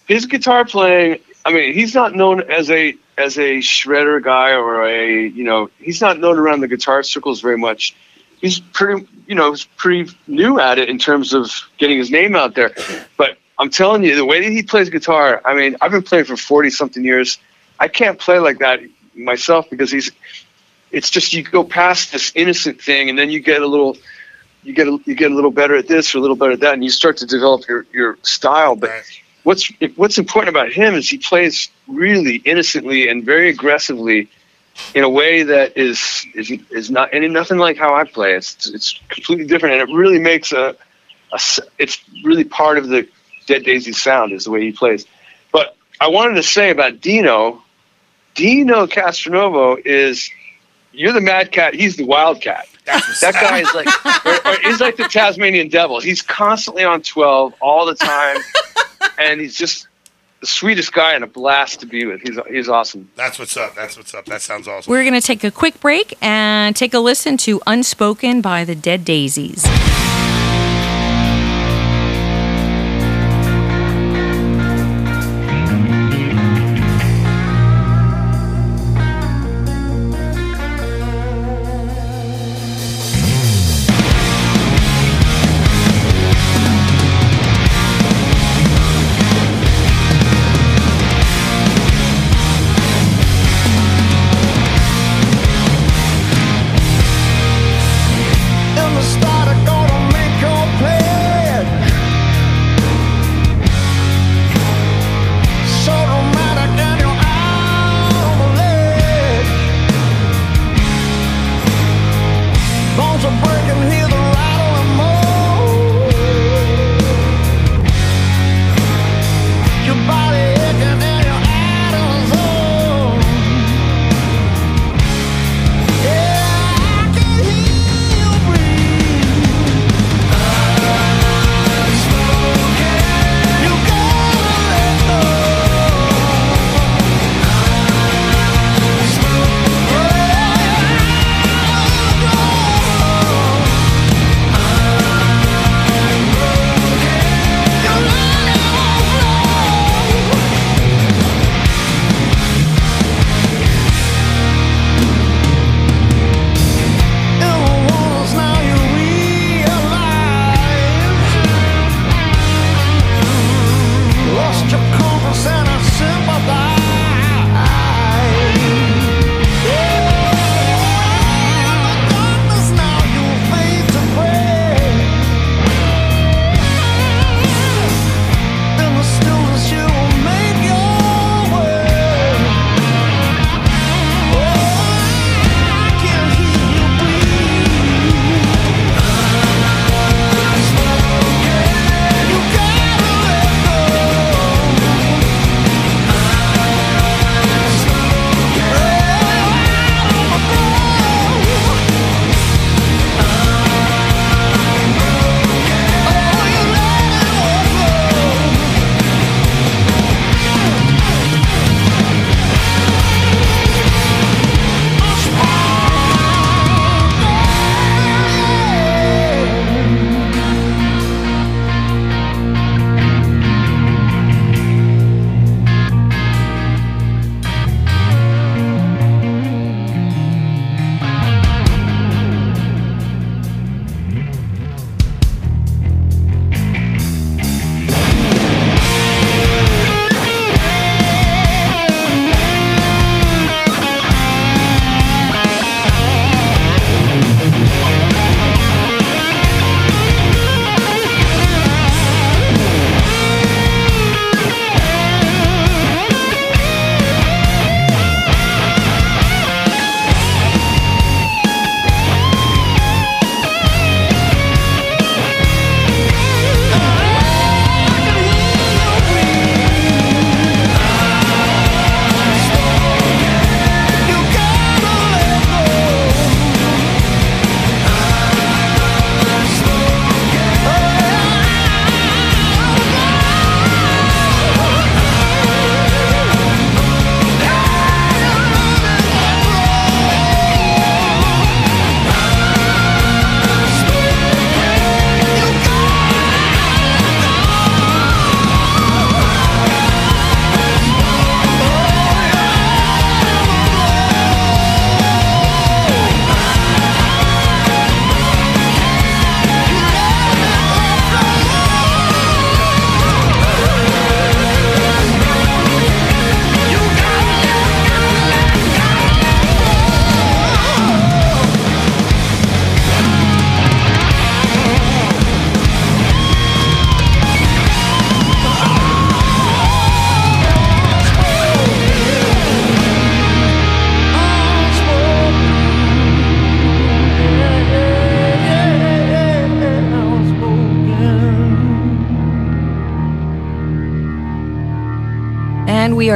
his 0.08 0.25
guitar 0.25 0.65
playing. 0.65 1.19
I 1.45 1.53
mean, 1.53 1.73
he's 1.73 1.93
not 1.95 2.15
known 2.15 2.41
as 2.51 2.69
a 2.69 2.95
as 3.17 3.38
a 3.38 3.58
shredder 3.60 4.21
guy 4.21 4.53
or 4.53 4.84
a 4.84 5.27
you 5.27 5.43
know 5.43 5.69
he's 5.79 6.01
not 6.01 6.19
known 6.19 6.38
around 6.38 6.62
the 6.62 6.67
guitar 6.67 7.03
circles 7.03 7.39
very 7.39 7.58
much. 7.58 7.95
He's 8.41 8.60
pretty 8.60 9.08
you 9.28 9.36
know 9.36 9.52
he's 9.52 9.65
pretty 9.65 10.12
new 10.28 10.60
at 10.60 10.80
it 10.80 10.89
in 10.89 10.97
terms 10.97 11.34
of 11.34 11.52
getting 11.78 11.97
his 11.97 12.10
name 12.12 12.36
out 12.36 12.56
there. 12.56 12.71
But 13.17 13.38
I'm 13.58 13.69
telling 13.69 14.04
you, 14.04 14.15
the 14.15 14.25
way 14.25 14.41
that 14.41 14.52
he 14.52 14.63
plays 14.63 14.89
guitar. 14.89 15.41
I 15.45 15.54
mean, 15.54 15.75
I've 15.82 15.91
been 15.91 16.04
playing 16.04 16.25
for 16.25 16.38
forty 16.38 16.69
something 16.69 17.04
years. 17.04 17.38
I 17.80 17.88
can't 17.88 18.19
play 18.19 18.39
like 18.39 18.60
that 18.60 18.80
myself 19.15 19.69
because 19.69 19.91
he's 19.91 20.12
it's 20.91 21.10
just 21.10 21.34
you 21.34 21.43
go 21.43 21.63
past 21.63 22.12
this 22.12 22.32
innocent 22.36 22.82
thing 22.82 23.10
and 23.10 23.17
then 23.17 23.30
you 23.30 23.39
get 23.39 23.62
a 23.62 23.67
little 23.67 23.97
you 24.63 24.73
get 24.73 24.88
a, 24.88 24.99
you 25.06 25.15
get 25.15 25.32
a 25.32 25.36
little 25.36 25.52
better 25.52 25.75
at 25.75 25.88
this 25.88 26.13
or 26.13 26.17
a 26.17 26.21
little 26.21 26.36
better 26.36 26.54
at 26.54 26.60
that 26.60 26.73
and 26.73 26.84
you 26.84 26.89
start 26.89 27.17
to 27.17 27.25
develop 27.25 27.67
your, 27.67 27.86
your 27.93 28.17
style 28.23 28.75
but 28.75 28.91
what's 29.43 29.71
what's 29.95 30.17
important 30.17 30.49
about 30.49 30.71
him 30.71 30.95
is 30.95 31.08
he 31.08 31.17
plays 31.17 31.69
really 31.88 32.38
innocently 32.38 33.08
and 33.08 33.25
very 33.25 33.49
aggressively 33.49 34.28
in 34.96 35.04
a 35.04 35.10
way 35.10 35.44
that 35.44 35.78
is 35.78 36.26
is, 36.34 36.52
is 36.72 36.89
not 36.89 37.13
any 37.13 37.28
nothing 37.28 37.58
like 37.58 37.78
how 37.78 37.96
I 37.96 38.04
play 38.04 38.36
it's 38.36 38.68
it's 38.68 39.00
completely 39.10 39.46
different 39.46 39.80
and 39.80 39.89
it 39.89 39.96
really 39.96 40.20
makes 40.20 40.52
a, 40.52 40.76
a 41.32 41.39
it's 41.78 42.04
really 42.24 42.44
part 42.44 42.78
of 42.78 42.88
the 42.88 43.08
Dead 43.46 43.63
Daisy 43.63 43.94
sound 43.94 44.32
is 44.32 44.46
the 44.46 44.52
way 44.52 44.62
he 44.62 44.72
plays 44.72 45.06
but 45.52 45.76
I 46.00 46.08
wanted 46.08 46.36
to 46.36 46.44
say 46.44 46.70
about 46.70 47.02
Dino 47.02 47.63
Dino 48.36 48.88
Castronovo 48.88 49.82
is 49.84 50.30
you're 50.92 51.13
the 51.13 51.22
mad 51.22 51.52
cat. 51.52 51.74
He's 51.74 51.96
the 51.96 52.06
wild 52.06 52.42
cat. 52.42 52.68
That 53.22 53.34
guy 53.34 53.60
is 53.60 53.72
like, 53.76 53.88
or, 54.26 54.52
or 54.52 54.58
he's 54.63 54.80
like 54.80 54.98
the 54.98 55.04
Tasmanian 55.04 55.70
devil. 55.70 56.00
He's 56.00 56.24
constantly 56.24 56.84
on 56.84 57.04
12 57.04 57.54
all 57.62 57.86
the 57.86 57.94
time. 57.94 58.38
and 59.20 59.39
he's 59.39 59.54
just 59.56 59.88
the 60.39 60.47
sweetest 60.47 60.93
guy 60.93 61.13
and 61.13 61.23
a 61.23 61.28
blast 61.28 61.82
to 61.82 61.86
be 61.86 62.06
with. 62.06 62.21
He's, 62.21 62.38
he's 62.49 62.69
awesome. 62.69 63.10
That's 63.15 63.38
what's 63.38 63.58
up. 63.58 63.75
That's 63.75 63.97
what's 63.97 64.13
up. 64.13 64.25
That 64.25 64.41
sounds 64.41 64.67
awesome. 64.67 64.89
We're 64.89 65.04
going 65.04 65.19
to 65.19 65.25
take 65.25 65.43
a 65.43 65.52
quick 65.52 65.80
break 65.80 66.17
and 66.21 66.75
take 66.75 66.93
a 66.93 66.99
listen 66.99 67.38
to 67.38 67.62
Unspoken 67.67 68.41
by 68.41 68.63
the 68.63 68.75
Dead 68.75 69.04
Daisies. 69.04 69.65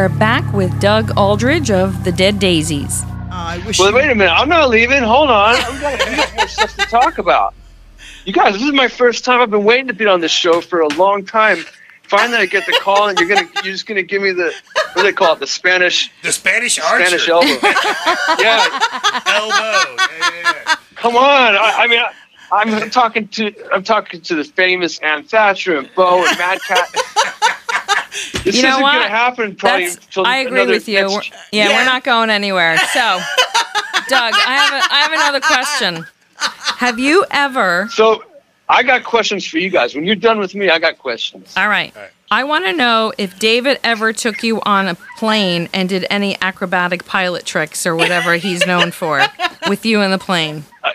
Are 0.04 0.10
back 0.10 0.52
with 0.52 0.78
Doug 0.82 1.18
Aldrich 1.18 1.72
of 1.72 2.04
the 2.04 2.12
Dead 2.12 2.38
Daisies. 2.38 3.06
I 3.32 3.64
wish. 3.66 3.80
Well, 3.80 3.92
you- 3.92 3.96
wait 3.96 4.12
a 4.12 4.16
minute. 4.16 4.34
I'm 4.34 4.50
not 4.50 4.68
leaving. 4.70 5.02
Hold 5.02 5.30
on. 5.30 5.56
We 5.56 5.80
got, 5.80 6.10
we 6.10 6.16
got 6.18 6.36
more 6.36 6.48
stuff 6.50 6.76
to 6.76 6.86
talk 6.88 7.20
about. 7.20 7.54
You 8.26 8.34
guys, 8.34 8.52
this 8.52 8.64
is 8.64 8.74
my 8.74 8.90
first 8.90 9.24
time. 9.24 9.40
I've 9.40 9.50
been 9.50 9.64
waiting 9.64 9.88
to 9.88 9.94
be 9.94 10.06
on 10.06 10.20
this 10.20 10.30
show 10.34 10.60
for 10.60 10.82
a 10.82 10.90
long 10.96 11.24
time. 11.24 11.64
Finally, 12.02 12.40
I 12.40 12.46
get 12.48 12.66
the 12.66 12.78
call, 12.82 13.08
and 13.08 13.18
you're 13.18 13.30
gonna 13.30 13.48
you're 13.64 13.72
just 13.72 13.86
gonna 13.86 14.04
give 14.04 14.22
me 14.22 14.34
the 14.34 14.54
what 14.74 14.96
do 14.98 15.04
they 15.04 15.14
call 15.14 15.36
it? 15.36 15.40
The 15.40 15.48
Spanish 15.48 16.12
The 16.22 16.34
Spanish 16.34 16.78
archer. 16.80 17.06
Spanish 17.06 17.30
elbow. 17.30 17.48
yeah, 18.42 18.80
elbow. 19.26 19.54
Yeah, 19.56 20.10
yeah, 20.20 20.54
yeah. 20.68 20.76
come 20.96 21.16
on. 21.16 21.56
I, 21.56 21.76
I 21.78 21.88
mean, 21.88 22.02
I, 22.02 22.12
I'm 22.52 22.90
talking 22.90 23.30
to 23.30 23.54
I'm 23.74 23.84
talking 23.84 24.20
to 24.20 24.36
the 24.36 24.44
famous 24.44 25.00
Ann 25.00 25.24
Thatcher 25.24 25.78
and 25.78 25.90
Bo 25.96 26.26
and 26.28 26.38
Mad 26.38 26.60
Cat. 26.68 26.90
This 28.44 28.56
You 28.56 28.62
know 28.64 28.70
isn't 28.70 28.82
what? 28.82 28.94
gonna 28.94 29.08
happen 29.10 29.56
probably 29.56 29.86
That's, 29.88 30.06
till 30.08 30.26
I 30.26 30.38
agree 30.38 30.66
with 30.68 30.88
you. 30.88 31.08
We're- 31.08 31.22
yeah, 31.52 31.70
Yeah. 31.70 31.78
we're 31.80 31.86
not 31.86 32.04
going 32.04 32.30
anywhere. 32.30 32.78
So, 32.78 33.00
Doug, 34.08 34.34
I 34.36 34.58
have 34.58 34.74
a, 34.74 34.94
I 34.94 35.00
have 35.02 35.14
another 35.14 35.40
question. 35.40 36.06
Have 36.38 37.00
you 37.00 37.26
ever? 37.32 37.88
So 37.92 38.24
I 38.70 38.84
got 38.84 39.04
questions 39.04 39.46
for 39.48 39.58
you 39.58 39.70
guys. 39.70 39.96
When 39.96 40.06
you're 40.06 40.16
done 40.16 40.40
with 40.40 40.56
me, 40.56 40.70
I 40.70 40.80
got 40.80 40.98
questions. 41.00 41.54
All 41.58 41.68
right. 41.70 41.96
right. 41.96 42.10
I 42.32 42.44
want 42.44 42.66
to 42.66 42.74
know 42.74 43.14
if 43.18 43.38
David 43.40 43.80
ever 43.84 44.12
took 44.12 44.42
you 44.44 44.60
on 44.62 44.88
a 44.88 44.96
plane 45.18 45.70
and 45.74 45.88
did 45.88 46.06
any 46.10 46.36
acrobatic 46.42 47.06
pilot 47.06 47.46
tricks 47.46 47.86
or 47.86 47.96
whatever 47.96 48.34
he's 48.36 48.66
known 48.66 48.92
for 48.92 49.22
with 49.70 49.86
you 49.86 50.02
in 50.02 50.10
the 50.12 50.18
plane. 50.18 50.64
Uh, 50.84 50.92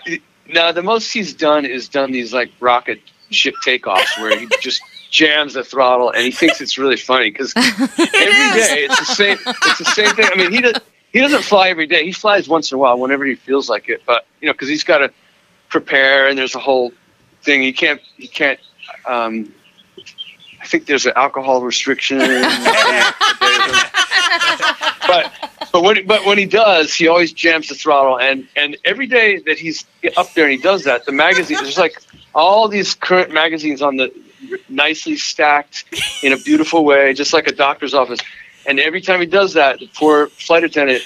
now 0.47 0.71
the 0.73 0.83
most 0.83 1.11
he's 1.13 1.33
done 1.33 1.65
is 1.65 1.87
done 1.87 2.11
these 2.11 2.33
like 2.33 2.51
rocket 2.59 2.99
ship 3.31 3.55
takeoffs 3.65 4.19
where 4.21 4.37
he 4.37 4.47
just 4.61 4.81
jams 5.09 5.53
the 5.53 5.63
throttle 5.63 6.11
and 6.11 6.23
he 6.23 6.31
thinks 6.31 6.61
it's 6.61 6.77
really 6.77 6.97
funny 6.97 7.31
because 7.31 7.53
every 7.57 7.97
day 7.97 8.85
it's 8.85 8.99
the 8.99 9.05
same 9.05 9.37
it's 9.45 9.79
the 9.79 9.85
same 9.85 10.15
thing. 10.15 10.27
I 10.31 10.35
mean 10.35 10.51
he 10.51 10.61
does 10.61 10.75
he 11.11 11.19
doesn't 11.19 11.43
fly 11.43 11.69
every 11.69 11.87
day. 11.87 12.05
He 12.05 12.11
flies 12.11 12.47
once 12.47 12.71
in 12.71 12.75
a 12.75 12.79
while 12.79 12.99
whenever 12.99 13.25
he 13.25 13.35
feels 13.35 13.69
like 13.69 13.89
it 13.89 14.03
but 14.05 14.25
you 14.41 14.47
know 14.47 14.53
because 14.53 14.69
he's 14.69 14.83
got 14.83 14.99
to 14.99 15.11
prepare 15.69 16.27
and 16.27 16.37
there's 16.37 16.55
a 16.55 16.59
whole 16.59 16.91
thing. 17.43 17.61
He 17.61 17.73
can't 17.73 18.01
he 18.17 18.27
can't 18.27 18.59
um 19.05 19.53
i 20.61 20.65
think 20.65 20.85
there's 20.87 21.05
an 21.05 21.13
alcohol 21.15 21.61
restriction. 21.61 22.19
But 25.09 25.33
but 25.71 25.81
when 25.81 26.05
but 26.05 26.23
when 26.25 26.37
he 26.37 26.45
does, 26.45 26.93
he 26.93 27.07
always 27.07 27.33
jams 27.33 27.67
the 27.67 27.73
throttle, 27.73 28.19
and 28.19 28.47
and 28.55 28.77
every 28.85 29.07
day 29.07 29.39
that 29.39 29.57
he's 29.57 29.83
up 30.17 30.31
there 30.33 30.45
and 30.45 30.53
he 30.53 30.59
does 30.59 30.83
that, 30.83 31.05
the 31.05 31.11
magazine 31.11 31.57
there's 31.61 31.79
like 31.79 31.99
all 32.35 32.67
these 32.67 32.93
current 32.93 33.33
magazines 33.33 33.81
on 33.81 33.97
the 33.97 34.13
nicely 34.67 35.15
stacked 35.15 35.85
in 36.23 36.33
a 36.33 36.37
beautiful 36.37 36.85
way, 36.85 37.13
just 37.13 37.33
like 37.33 37.47
a 37.47 37.53
doctor's 37.53 37.93
office. 37.93 38.19
And 38.65 38.79
every 38.79 39.01
time 39.01 39.19
he 39.19 39.25
does 39.25 39.53
that, 39.53 39.79
the 39.79 39.87
poor 39.95 40.27
flight 40.27 40.63
attendant 40.63 41.03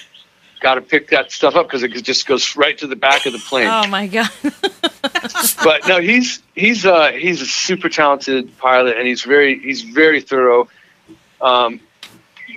got 0.63 0.75
to 0.75 0.81
pick 0.81 1.09
that 1.09 1.31
stuff 1.31 1.55
up 1.55 1.67
because 1.67 1.83
it 1.83 1.91
just 2.03 2.25
goes 2.25 2.55
right 2.55 2.77
to 2.77 2.87
the 2.87 2.95
back 2.95 3.25
of 3.25 3.33
the 3.33 3.39
plane. 3.39 3.67
Oh 3.67 3.85
my 3.87 4.07
god. 4.07 4.31
but 5.63 5.87
no, 5.87 5.99
he's 5.99 6.41
he's 6.55 6.85
uh, 6.85 7.11
he's 7.11 7.41
a 7.41 7.45
super 7.45 7.89
talented 7.89 8.57
pilot, 8.57 8.97
and 8.97 9.05
he's 9.05 9.21
very 9.21 9.59
he's 9.59 9.81
very 9.81 10.21
thorough. 10.21 10.67
Um, 11.41 11.81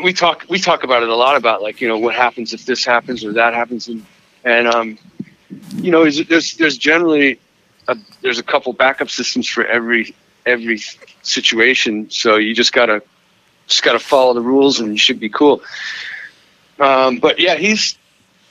we 0.02 0.12
talk 0.12 0.46
we 0.48 0.58
talk 0.58 0.84
about 0.84 1.02
it 1.02 1.08
a 1.08 1.14
lot 1.14 1.36
about 1.36 1.60
like 1.62 1.80
you 1.80 1.88
know 1.88 1.98
what 1.98 2.14
happens 2.14 2.54
if 2.54 2.64
this 2.64 2.84
happens 2.84 3.24
or 3.24 3.32
that 3.34 3.52
happens, 3.52 3.88
and 3.88 4.06
and 4.44 4.68
um, 4.68 4.98
you 5.74 5.90
know 5.90 6.08
there's 6.08 6.56
there's, 6.56 6.78
generally 6.78 7.40
a, 7.88 7.96
there's 8.22 8.38
a 8.38 8.42
couple 8.42 8.72
backup 8.72 9.10
systems 9.10 9.48
for 9.48 9.66
every 9.66 10.14
every 10.46 10.80
situation, 11.22 12.10
so 12.10 12.36
you 12.36 12.54
just 12.54 12.72
gotta 12.72 13.02
just 13.66 13.82
gotta 13.82 13.98
follow 13.98 14.32
the 14.34 14.40
rules, 14.40 14.80
and 14.80 14.92
you 14.92 14.98
should 14.98 15.20
be 15.20 15.28
cool. 15.28 15.62
Um, 16.78 17.18
but 17.18 17.38
yeah, 17.38 17.56
he's 17.56 17.98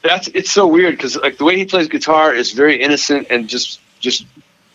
that's 0.04 0.28
it's 0.30 0.52
so 0.52 0.68
weird 0.68 0.96
because 0.96 1.16
like 1.16 1.38
the 1.38 1.46
way 1.46 1.58
he 1.58 1.66
plays 1.66 1.88
guitar 1.88 2.34
is 2.34 2.52
very 2.52 2.82
innocent 2.82 3.28
and 3.30 3.48
just 3.48 3.80
just 4.00 4.26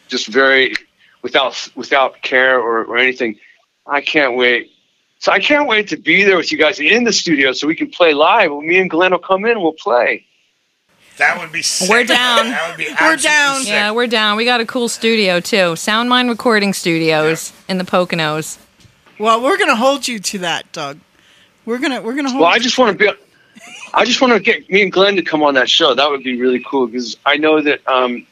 just 0.09 0.26
very 0.26 0.74
without 1.22 1.68
without 1.76 2.20
care 2.22 2.59
or, 2.59 2.85
or 2.85 2.98
anything. 2.98 3.38
I 3.87 4.00
can't 4.00 4.37
wait. 4.37 4.70
So 5.18 5.33
I 5.33 5.38
can't 5.38 5.68
wait 5.68 5.88
to 5.88 5.96
be 5.96 6.24
there 6.24 6.37
with 6.37 6.50
you 6.50 6.59
guys 6.59 6.80
in 6.80 7.04
the 7.04 7.12
studio 7.12 7.52
so 7.52 7.66
we 7.66 7.76
can 7.76 7.90
play 7.90 8.14
live. 8.14 8.50
Me 8.52 8.78
and 8.78 8.88
Glenn 8.88 9.12
will 9.12 9.18
come 9.18 9.44
in 9.44 9.61
we'll 9.61 9.74
play. 9.74 10.26
That 11.20 11.38
would 11.38 11.52
be 11.52 11.61
sick. 11.61 11.90
We're 11.90 12.04
down. 12.04 12.46
That 12.46 12.68
would 12.70 12.78
be 12.78 12.88
We're 12.98 13.16
down. 13.16 13.61
sick. 13.61 13.68
Yeah, 13.68 13.92
we're 13.92 14.06
down. 14.06 14.38
We 14.38 14.46
got 14.46 14.61
a 14.61 14.64
cool 14.64 14.88
studio 14.88 15.38
too. 15.38 15.76
Sound 15.76 16.09
Mind 16.09 16.30
Recording 16.30 16.72
Studios 16.72 17.52
in 17.68 17.76
the 17.76 17.85
Poconos. 17.85 18.59
well, 19.18 19.42
we're 19.42 19.59
gonna 19.59 19.76
hold 19.76 20.09
you 20.09 20.18
to 20.18 20.38
that, 20.38 20.72
Doug. 20.72 20.98
We're 21.66 21.78
gonna 21.78 22.00
we're 22.00 22.14
gonna 22.16 22.30
hold. 22.30 22.40
Well, 22.40 22.50
I 22.50 22.59
just 22.59 22.76
to 22.76 22.80
want 22.80 22.98
to 22.98 23.12
be. 23.12 23.20
I 23.92 24.06
just 24.06 24.22
want 24.22 24.33
to 24.33 24.40
get 24.40 24.70
me 24.70 24.80
and 24.80 24.90
Glenn 24.90 25.16
to 25.16 25.22
come 25.22 25.42
on 25.42 25.52
that 25.54 25.68
show. 25.68 25.94
That 25.94 26.09
would 26.11 26.22
be 26.22 26.40
really 26.40 26.64
cool 26.66 26.87
because 26.87 27.18
I 27.26 27.37
know 27.37 27.61
that 27.61 27.87
um, 27.87 28.26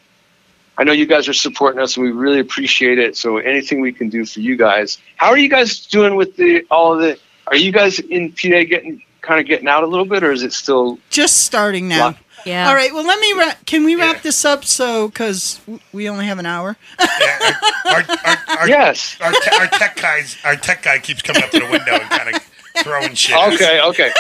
I 0.79 0.85
know 0.85 0.93
you 0.93 1.05
guys 1.05 1.29
are 1.29 1.35
supporting 1.35 1.83
us 1.83 1.99
and 1.99 2.07
we 2.07 2.13
really 2.13 2.41
appreciate 2.41 2.99
it. 2.99 3.19
So 3.19 3.37
anything 3.37 3.83
we 3.83 3.93
can 3.93 4.09
do 4.09 4.25
for 4.25 4.41
you 4.41 4.57
guys. 4.57 4.97
How 5.17 5.29
are 5.29 5.37
you 5.39 5.51
guys 5.51 5.85
doing 5.85 6.15
with 6.17 6.37
the 6.37 6.65
all 6.71 6.95
of 6.95 7.01
the? 7.01 7.19
Are 7.49 7.57
you 7.57 7.71
guys 7.71 7.99
in 7.99 8.33
PA 8.33 8.65
getting 8.65 9.03
kind 9.21 9.41
of 9.41 9.47
getting 9.47 9.69
out 9.69 9.83
a 9.83 9.87
little 9.87 10.07
bit, 10.07 10.23
or 10.23 10.33
is 10.33 10.43
it 10.43 10.55
still? 10.55 10.99
just 11.11 11.45
starting 11.45 11.87
now. 11.87 12.13
Wow. 12.13 12.17
Yeah. 12.47 12.69
All 12.69 12.75
right. 12.75 12.93
Well, 12.95 13.05
let 13.07 13.19
me. 13.21 13.33
Ra- 13.33 13.55
can 13.67 13.85
we 13.85 13.95
wrap 13.97 14.17
Yeah. 14.17 14.23
this 14.23 14.45
up? 14.45 14.65
So, 14.65 15.09
because 15.09 15.61
we 15.93 16.09
only 16.09 16.27
have 16.27 16.39
an 16.39 16.47
hour. 16.47 16.77
Yeah, 17.01 17.53
our, 17.87 18.05
our, 18.25 18.37
our, 18.61 18.69
Yes. 18.69 19.17
Our, 19.21 19.33
te- 19.33 19.51
our 19.59 19.67
tech 19.67 19.97
guys, 19.97 20.37
our 20.45 20.57
tech 20.57 20.83
guy 20.83 20.99
keeps 20.99 21.21
coming 21.23 21.43
up 21.43 21.51
to 21.51 21.59
the 21.61 21.67
window 21.67 21.93
and 21.95 22.09
kind 22.11 22.35
of 22.37 22.43
throwing 22.85 23.15
shit. 23.15 23.37
Okay. 23.55 23.81
Okay. 23.83 24.11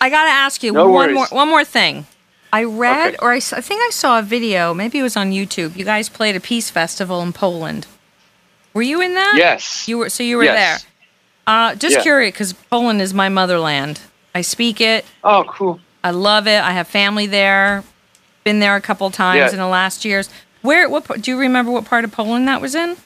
I 0.00 0.08
gotta 0.10 0.30
ask 0.30 0.62
you 0.62 0.72
No 0.72 0.88
one 0.88 1.14
worries. 1.14 1.14
more 1.14 1.26
one 1.30 1.48
more 1.48 1.64
thing. 1.64 2.06
I 2.52 2.64
read, 2.64 3.08
Okay. 3.14 3.16
or 3.20 3.32
I 3.32 3.40
think 3.40 3.82
I 3.82 3.90
saw 3.92 4.18
a 4.20 4.22
video. 4.22 4.72
Maybe 4.72 4.98
it 4.98 5.02
was 5.02 5.16
on 5.16 5.32
YouTube. 5.32 5.76
You 5.76 5.84
guys 5.84 6.08
played 6.08 6.34
a 6.36 6.40
peace 6.40 6.70
festival 6.70 7.20
in 7.22 7.32
Poland. 7.34 7.86
Were 8.72 8.82
you 8.82 9.00
in 9.02 9.14
that? 9.14 9.34
Yes. 9.36 9.86
You 9.88 9.98
were. 9.98 10.08
So 10.08 10.22
you 10.22 10.36
were 10.38 10.44
Yes. 10.44 10.82
there. 10.82 10.90
Uh, 11.46 11.74
just 11.74 11.96
Yeah. 11.96 12.02
curious, 12.02 12.32
because 12.32 12.52
Poland 12.52 13.02
is 13.02 13.12
my 13.12 13.28
motherland. 13.28 14.00
I 14.34 14.42
speak 14.42 14.80
it. 14.80 15.04
Oh, 15.24 15.44
cool. 15.48 15.80
I 16.08 16.10
love 16.10 16.46
it. 16.46 16.62
I 16.62 16.72
have 16.72 16.88
family 16.88 17.26
there. 17.26 17.84
Been 18.42 18.60
there 18.60 18.76
a 18.76 18.80
couple 18.80 19.10
times 19.10 19.36
Yeah. 19.38 19.50
in 19.50 19.56
the 19.58 19.66
last 19.66 20.06
years. 20.06 20.30
Where? 20.62 20.88
What? 20.88 21.20
Do 21.20 21.30
you 21.30 21.38
remember 21.38 21.70
what 21.70 21.84
part 21.84 22.02
of 22.04 22.12
Poland 22.12 22.48
that 22.48 22.62
was 22.62 22.74
in? 22.74 22.96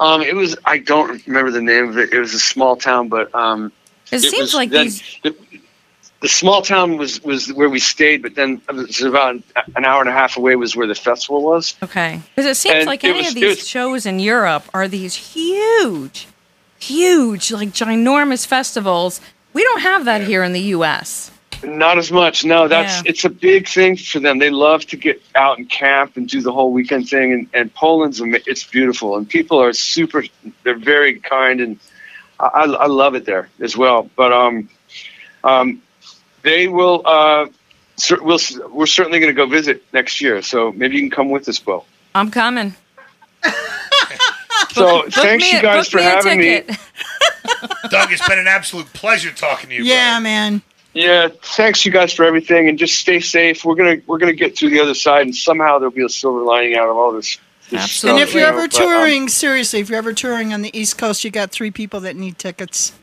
Um, 0.00 0.22
it 0.22 0.34
was. 0.34 0.56
I 0.64 0.78
don't 0.78 1.24
remember 1.26 1.52
the 1.52 1.60
name 1.62 1.88
of 1.88 1.96
it. 1.98 2.12
It 2.12 2.18
was 2.18 2.34
a 2.34 2.38
small 2.40 2.74
town, 2.76 3.08
but 3.08 3.32
um, 3.32 3.70
It, 4.10 4.18
seems 4.18 4.38
was 4.38 4.54
like 4.54 4.70
these. 4.70 5.02
The, 5.22 5.36
the 6.20 6.28
small 6.28 6.62
town 6.62 6.96
was 6.96 7.22
was 7.22 7.52
where 7.52 7.68
we 7.68 7.78
stayed, 7.78 8.22
but 8.22 8.34
then 8.34 8.60
it 8.68 8.72
was 8.74 9.00
about 9.02 9.36
an 9.76 9.84
hour 9.84 10.00
and 10.00 10.08
a 10.10 10.12
half 10.12 10.36
away 10.36 10.56
was 10.56 10.74
where 10.74 10.88
the 10.88 10.96
festival 10.96 11.42
was. 11.44 11.76
Okay, 11.80 12.20
because 12.34 12.50
it 12.50 12.56
seems 12.56 12.74
And 12.78 12.86
like 12.86 13.04
it 13.04 13.10
any 13.10 13.18
was- 13.20 13.28
of 13.28 13.34
these 13.36 13.56
was- 13.58 13.68
shows 13.68 14.04
in 14.04 14.18
Europe 14.18 14.64
are 14.74 14.88
these 14.88 15.14
huge, 15.14 16.26
huge, 16.80 17.52
like 17.52 17.68
ginormous 17.70 18.44
festivals. 18.46 19.20
We 19.52 19.62
don't 19.62 19.80
have 19.80 20.04
that 20.06 20.22
here 20.22 20.42
in 20.42 20.52
the 20.52 20.60
U.S. 20.76 21.30
Not 21.64 21.98
as 21.98 22.12
much. 22.12 22.44
No, 22.44 22.68
that's 22.68 22.96
Yeah. 22.98 23.10
it's 23.10 23.24
a 23.24 23.28
big 23.28 23.68
thing 23.68 23.96
for 23.96 24.20
them. 24.20 24.38
They 24.38 24.50
love 24.50 24.86
to 24.86 24.96
get 24.96 25.20
out 25.34 25.58
and 25.58 25.68
camp 25.68 26.16
and 26.16 26.28
do 26.28 26.40
the 26.40 26.52
whole 26.52 26.72
weekend 26.72 27.08
thing. 27.08 27.32
And, 27.32 27.48
and 27.52 27.74
Poland's 27.74 28.20
ama- 28.20 28.38
it's 28.46 28.64
beautiful, 28.64 29.16
and 29.16 29.28
people 29.28 29.60
are 29.60 29.72
super. 29.72 30.24
They're 30.62 30.78
very 30.78 31.18
kind, 31.20 31.60
and 31.60 31.78
I, 32.38 32.46
I 32.46 32.64
I 32.64 32.86
love 32.86 33.14
it 33.16 33.24
there 33.24 33.48
as 33.60 33.76
well. 33.76 34.08
But 34.14 34.32
um, 34.32 34.68
um, 35.44 35.82
they 36.42 36.68
will. 36.68 37.02
Uh, 37.04 37.46
we'll, 38.20 38.38
we're 38.70 38.86
certainly 38.86 39.18
going 39.18 39.34
to 39.34 39.36
go 39.36 39.46
visit 39.46 39.82
next 39.92 40.20
year. 40.20 40.42
So 40.42 40.70
maybe 40.72 40.94
you 40.94 41.02
can 41.02 41.10
come 41.10 41.30
with 41.30 41.48
us, 41.48 41.58
Bo. 41.58 41.84
I'm 42.14 42.30
coming. 42.30 42.74
So 44.72 45.02
Book 45.02 45.12
thanks 45.12 45.44
me, 45.44 45.56
you 45.56 45.62
guys 45.62 45.88
book 45.88 45.92
for 45.92 45.96
me 45.98 46.06
a 46.06 46.10
having 46.10 46.38
me. 46.38 46.60
Doug, 47.90 48.12
it's 48.12 48.26
been 48.28 48.38
an 48.38 48.46
absolute 48.46 48.86
pleasure 48.92 49.32
talking 49.32 49.70
to 49.70 49.74
you. 49.76 49.82
Yeah, 49.84 50.12
brother. 50.14 50.22
man. 50.22 50.62
Yeah, 50.98 51.28
thanks 51.42 51.86
you 51.86 51.92
guys 51.92 52.12
for 52.12 52.24
everything, 52.24 52.68
and 52.68 52.76
just 52.76 52.96
stay 52.96 53.20
safe. 53.20 53.64
We're 53.64 53.76
gonna 53.76 53.98
we're 54.08 54.18
gonna 54.18 54.32
get 54.32 54.58
through 54.58 54.70
the 54.70 54.80
other 54.80 54.94
side, 54.94 55.26
and 55.26 55.36
somehow 55.36 55.78
there'll 55.78 55.94
be 55.94 56.04
a 56.04 56.08
silver 56.08 56.40
lining 56.42 56.74
out 56.74 56.88
of 56.88 56.96
all 56.96 57.12
this. 57.12 57.38
this 57.70 57.80
Absolutely. 57.84 58.22
And 58.22 58.28
if 58.28 58.34
you're 58.34 58.44
you 58.44 58.50
know, 58.50 58.58
ever 58.58 58.68
but, 58.68 58.80
um, 58.80 58.82
touring, 58.88 59.28
seriously, 59.28 59.78
if 59.78 59.88
you're 59.90 59.98
ever 59.98 60.12
touring 60.12 60.52
on 60.52 60.62
the 60.62 60.76
East 60.76 60.98
Coast, 60.98 61.22
you 61.22 61.30
got 61.30 61.52
three 61.52 61.70
people 61.70 62.00
that 62.00 62.16
need 62.16 62.36
tickets. 62.36 62.94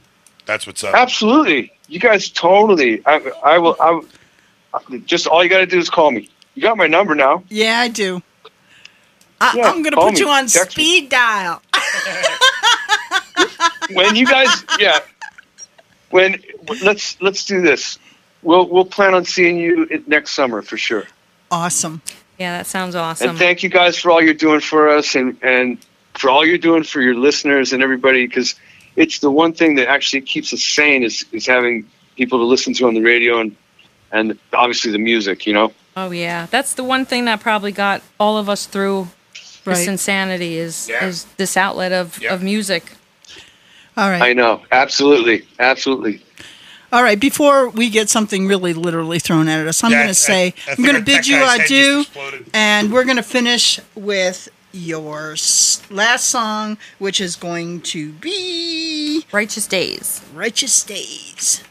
That's 0.46 0.68
what's 0.68 0.84
up. 0.84 0.94
absolutely, 0.94 1.72
you 1.88 2.02
guys 2.02 2.30
totally. 2.30 3.02
I, 3.06 3.32
I 3.42 3.58
will. 3.60 3.78
I 3.80 3.92
will- 3.92 4.06
just 5.06 5.26
all 5.26 5.42
you 5.42 5.50
got 5.50 5.60
to 5.60 5.66
do 5.66 5.80
is 5.80 5.90
call 5.90 6.12
me. 6.12 6.30
You 6.54 6.62
got 6.62 6.76
my 6.76 6.88
number 6.88 7.16
now. 7.16 7.46
Yeah, 7.48 7.80
I 7.80 7.88
do. 7.88 8.22
I, 9.40 9.54
Yeah, 9.56 9.70
I'm 9.72 9.84
gonna 9.84 9.96
put 9.96 10.16
me. 10.16 10.20
you 10.20 10.28
on 10.28 10.48
Text 10.48 10.76
me. 10.78 10.84
speed 10.84 11.10
dial. 11.10 11.62
When 13.94 14.16
you 14.16 14.26
guys, 14.26 14.50
yeah. 14.80 15.00
When 16.12 16.42
let's 16.82 17.20
let's 17.22 17.46
do 17.46 17.62
this. 17.62 17.98
We'll 18.42 18.68
we'll 18.70 18.86
plan 18.86 19.14
on 19.14 19.26
seeing 19.26 19.58
you 19.58 20.04
next 20.08 20.32
summer 20.32 20.62
for 20.62 20.78
sure. 20.78 21.06
Awesome. 21.52 22.02
Yeah, 22.38 22.58
that 22.58 22.68
sounds 22.68 22.96
awesome. 22.96 23.30
And 23.32 23.38
thank 23.40 23.64
you 23.64 23.70
guys 23.70 23.98
for 23.98 24.12
all 24.12 24.22
you're 24.22 24.34
doing 24.34 24.60
for 24.60 24.90
us, 24.90 25.16
and 25.16 25.38
and 25.42 25.78
for 26.14 26.30
all 26.30 26.46
you're 26.46 26.58
doing 26.58 26.84
for 26.84 27.02
your 27.02 27.16
listeners 27.16 27.74
and 27.74 27.82
everybody. 27.82 28.28
Because 28.28 28.56
it's 28.96 29.20
the 29.20 29.32
one 29.32 29.54
thing 29.54 29.76
that 29.76 29.88
actually 29.88 30.22
keeps 30.22 30.54
us 30.54 30.62
sane 30.64 31.04
is 31.04 31.26
is 31.32 31.48
having 31.48 31.90
people 32.16 32.38
to 32.40 32.46
listen 32.46 32.74
to 32.76 32.88
on 32.88 32.94
the 32.94 33.02
radio 33.02 33.40
and 33.40 33.56
and 34.12 34.38
obviously 34.54 34.92
the 34.92 35.00
music. 35.00 35.48
You 35.48 35.54
know. 35.54 35.74
Oh 35.98 36.12
yeah, 36.12 36.46
that's 36.52 36.74
the 36.74 36.84
one 36.84 37.06
thing 37.06 37.26
that 37.26 37.40
probably 37.40 37.72
got 37.72 38.02
all 38.20 38.38
of 38.38 38.48
us 38.50 38.66
through 38.66 39.08
this 39.64 39.88
insanity 39.88 40.58
is 40.58 40.88
Yeah. 40.90 41.06
is 41.06 41.26
this 41.38 41.58
outlet 41.58 41.92
of, 41.92 42.22
Yeah. 42.22 42.34
of 42.34 42.44
music. 42.44 42.92
All 43.98 44.10
right. 44.10 44.22
I 44.22 44.34
know. 44.34 44.62
Absolutely. 44.72 45.48
Absolutely. 45.60 46.22
All 46.92 47.04
right, 47.04 47.20
before 47.20 47.68
we 47.70 47.90
get 47.90 48.10
something 48.10 48.48
really 48.48 48.74
literally 48.74 49.20
thrown 49.20 49.50
at 49.50 49.68
us, 49.68 49.84
I'm 49.84 49.92
Yeah, 49.92 49.98
going 50.04 50.08
to 50.08 50.14
say, 50.14 50.54
I 50.68 50.72
I'm 50.78 50.84
going 50.84 50.96
to 50.96 51.02
bid 51.02 51.28
you 51.28 51.44
adieu, 51.44 52.06
and 52.54 52.94
we're 52.94 53.04
going 53.04 53.18
to 53.18 53.24
finish 53.24 53.82
with 53.96 54.48
your 54.72 55.36
last 55.90 56.26
song, 56.28 56.78
which 57.00 57.20
is 57.20 57.36
going 57.36 57.82
to 57.82 58.12
be 58.14 59.26
Righteous 59.32 59.68
Days. 59.68 60.22
Righteous 60.34 60.84
Days. 60.84 61.64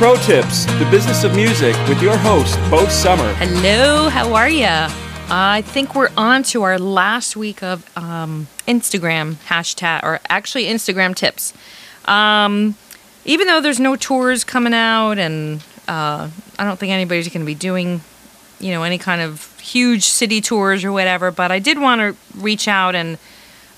Pro 0.00 0.16
Tips, 0.16 0.64
the 0.64 0.88
business 0.90 1.24
of 1.24 1.34
music, 1.34 1.76
with 1.86 2.00
your 2.00 2.16
host, 2.16 2.58
Bo 2.70 2.88
Sommer. 2.88 3.34
Hello, 3.34 4.08
how 4.08 4.32
are 4.32 4.48
you? 4.48 4.64
I 5.28 5.62
think 5.66 5.94
we're 5.94 6.08
on 6.16 6.42
to 6.44 6.62
our 6.62 6.78
last 6.78 7.36
week 7.36 7.62
of 7.62 7.84
um, 7.98 8.48
Instagram 8.66 9.34
hashtag, 9.34 10.02
or 10.02 10.18
actually 10.30 10.64
Instagram 10.64 11.14
tips. 11.14 11.52
Um, 12.06 12.76
even 13.26 13.46
though 13.46 13.60
there's 13.60 13.78
no 13.78 13.94
tours 13.94 14.42
coming 14.42 14.72
out 14.72 15.18
and 15.18 15.62
uh, 15.86 16.30
I 16.58 16.64
don't 16.64 16.78
think 16.78 16.92
anybody's 16.92 17.28
going 17.28 17.40
to 17.42 17.46
be 17.46 17.54
doing, 17.54 18.00
you 18.58 18.70
know, 18.70 18.84
any 18.84 18.96
kind 18.96 19.20
of 19.20 19.54
huge 19.60 20.04
city 20.04 20.40
tours 20.40 20.82
or 20.82 20.92
whatever. 20.92 21.30
But 21.30 21.52
I 21.52 21.58
did 21.58 21.78
want 21.78 22.00
to 22.00 22.16
reach 22.40 22.68
out 22.68 22.94
and 22.94 23.18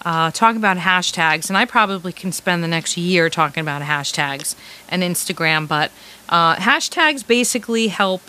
uh, 0.05 0.31
talk 0.31 0.57
about 0.57 0.77
hashtags, 0.79 1.49
and 1.49 1.57
I 1.57 1.65
probably 1.65 2.13
can 2.13 2.33
spend 2.33 2.63
the 2.63 2.69
next 2.69 2.97
year 2.97 3.31
talking 3.31 3.61
about 3.61 3.83
hashtags 3.83 4.55
and 4.89 5.03
Instagram. 5.03 5.69
But 5.69 5.91
uh, 6.29 6.57
hashtags 6.57 7.27
basically 7.27 7.89
help 7.89 8.23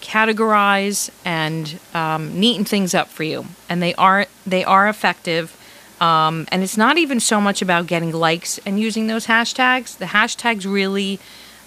categorize 0.00 1.10
and 1.24 1.78
um, 1.94 2.40
neaten 2.40 2.66
things 2.66 2.94
up 2.94 3.08
for 3.08 3.22
you, 3.22 3.46
and 3.68 3.82
they 3.82 3.94
are 3.94 4.26
they 4.46 4.64
are 4.64 4.88
effective. 4.88 5.56
Um, 6.00 6.48
and 6.50 6.64
it's 6.64 6.76
not 6.76 6.98
even 6.98 7.20
so 7.20 7.40
much 7.40 7.62
about 7.62 7.86
getting 7.86 8.10
likes 8.10 8.58
and 8.66 8.80
using 8.80 9.06
those 9.06 9.26
hashtags. 9.26 9.96
The 9.98 10.06
hashtags 10.06 10.70
really, 10.70 11.20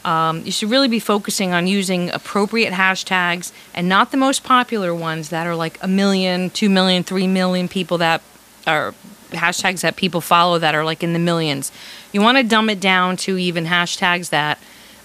um, 0.03 0.41
you 0.43 0.51
should 0.51 0.69
really 0.69 0.89
be 0.89 0.99
focusing 0.99 1.53
on 1.53 1.67
using 1.67 2.09
appropriate 2.09 2.73
hashtags 2.73 3.53
and 3.73 3.87
not 3.87 4.11
the 4.11 4.17
most 4.17 4.43
popular 4.43 4.93
ones 4.93 5.29
that 5.29 5.47
are 5.47 5.55
like 5.55 5.81
a 5.81 5.87
million, 5.87 6.49
two 6.49 6.69
million, 6.69 7.01
three 7.01 7.27
million 7.27 7.69
people 7.69 7.97
that 7.99 8.21
are 8.67 8.93
hashtags 9.35 9.81
that 9.81 9.95
people 9.95 10.21
follow 10.21 10.59
that 10.59 10.75
are 10.75 10.83
like 10.83 11.03
in 11.03 11.13
the 11.13 11.19
millions. 11.19 11.71
You 12.11 12.21
want 12.21 12.37
to 12.37 12.43
dumb 12.43 12.69
it 12.69 12.79
down 12.79 13.17
to 13.17 13.37
even 13.37 13.65
hashtags 13.65 14.29
that 14.29 14.57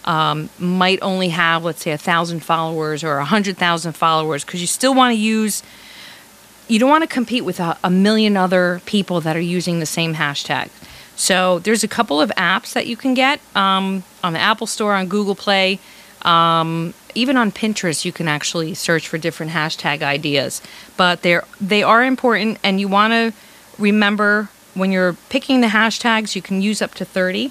um, 0.04 0.48
might 0.58 0.98
only 1.02 1.28
have, 1.28 1.64
let's 1.64 1.82
say, 1.82 1.90
a 1.90 1.98
thousand 1.98 2.40
followers 2.40 3.04
or 3.04 3.18
a 3.18 3.24
hundred 3.24 3.56
thousand 3.58 3.92
followers, 3.92 4.44
because 4.44 4.60
you 4.60 4.66
still 4.66 4.94
want 4.94 5.14
to 5.14 5.18
use. 5.18 5.62
You 6.68 6.78
don't 6.78 6.88
want 6.88 7.02
to 7.02 7.08
compete 7.08 7.44
with 7.44 7.60
a, 7.60 7.76
a 7.82 7.90
million 7.90 8.36
other 8.36 8.80
people 8.86 9.20
that 9.22 9.36
are 9.36 9.40
using 9.40 9.80
the 9.80 9.86
same 9.86 10.14
hashtag. 10.14 10.70
So 11.16 11.58
there's 11.58 11.84
a 11.84 11.88
couple 11.88 12.20
of 12.20 12.30
apps 12.36 12.72
that 12.72 12.86
you 12.86 12.96
can 12.96 13.12
get 13.12 13.40
um, 13.54 14.04
on 14.24 14.32
the 14.32 14.38
Apple 14.38 14.66
Store, 14.66 14.94
on 14.94 15.06
Google 15.08 15.34
Play, 15.34 15.78
um, 16.22 16.94
even 17.14 17.36
on 17.36 17.52
Pinterest. 17.52 18.04
You 18.04 18.12
can 18.12 18.28
actually 18.28 18.72
search 18.74 19.06
for 19.08 19.18
different 19.18 19.52
hashtag 19.52 20.00
ideas, 20.00 20.62
but 20.96 21.20
they're 21.22 21.44
they 21.60 21.82
are 21.82 22.04
important, 22.04 22.58
and 22.62 22.80
you 22.80 22.88
want 22.88 23.12
to 23.12 23.32
remember 23.80 24.48
when 24.74 24.92
you're 24.92 25.14
picking 25.28 25.60
the 25.60 25.68
hashtags, 25.68 26.36
you 26.36 26.42
can 26.42 26.62
use 26.62 26.80
up 26.80 26.94
to 26.94 27.04
30. 27.04 27.50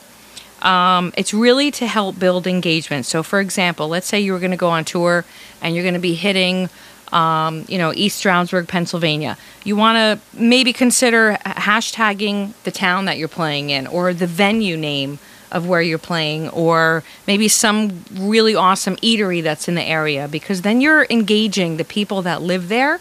Um, 0.61 1.13
it's 1.15 1.33
really 1.33 1.71
to 1.71 1.87
help 1.87 2.19
build 2.19 2.45
engagement. 2.47 3.05
So, 3.05 3.23
for 3.23 3.39
example, 3.39 3.87
let's 3.87 4.07
say 4.07 4.19
you 4.19 4.33
were 4.33 4.39
going 4.39 4.51
to 4.51 4.57
go 4.57 4.69
on 4.69 4.85
tour 4.85 5.25
and 5.61 5.73
you're 5.73 5.83
going 5.83 5.93
to 5.93 5.99
be 5.99 6.15
hitting, 6.15 6.69
um, 7.11 7.65
you 7.67 7.77
know, 7.77 7.93
East 7.93 8.17
Stroudsburg, 8.17 8.67
Pennsylvania. 8.67 9.37
You 9.63 9.75
want 9.75 9.95
to 9.97 10.37
maybe 10.37 10.73
consider 10.73 11.37
hashtagging 11.45 12.53
the 12.63 12.71
town 12.71 13.05
that 13.05 13.17
you're 13.17 13.27
playing 13.29 13.69
in 13.69 13.87
or 13.87 14.13
the 14.13 14.27
venue 14.27 14.75
name 14.77 15.19
of 15.51 15.67
where 15.67 15.81
you're 15.81 15.97
playing 15.97 16.49
or 16.49 17.03
maybe 17.25 17.47
some 17.47 18.03
really 18.13 18.53
awesome 18.53 18.95
eatery 18.97 19.41
that's 19.41 19.67
in 19.67 19.75
the 19.75 19.83
area 19.83 20.27
because 20.27 20.61
then 20.61 20.79
you're 20.79 21.07
engaging 21.09 21.77
the 21.77 21.85
people 21.85 22.21
that 22.21 22.41
live 22.41 22.69
there. 22.69 22.99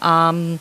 Um, 0.00 0.60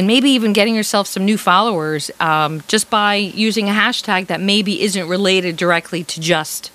and 0.00 0.06
maybe 0.06 0.30
even 0.30 0.54
getting 0.54 0.74
yourself 0.74 1.06
some 1.06 1.26
new 1.26 1.36
followers 1.36 2.10
um, 2.20 2.62
just 2.68 2.88
by 2.88 3.16
using 3.16 3.68
a 3.68 3.72
hashtag 3.72 4.28
that 4.28 4.40
maybe 4.40 4.80
isn't 4.80 5.06
related 5.06 5.58
directly 5.58 6.02
to 6.04 6.18
just 6.22 6.72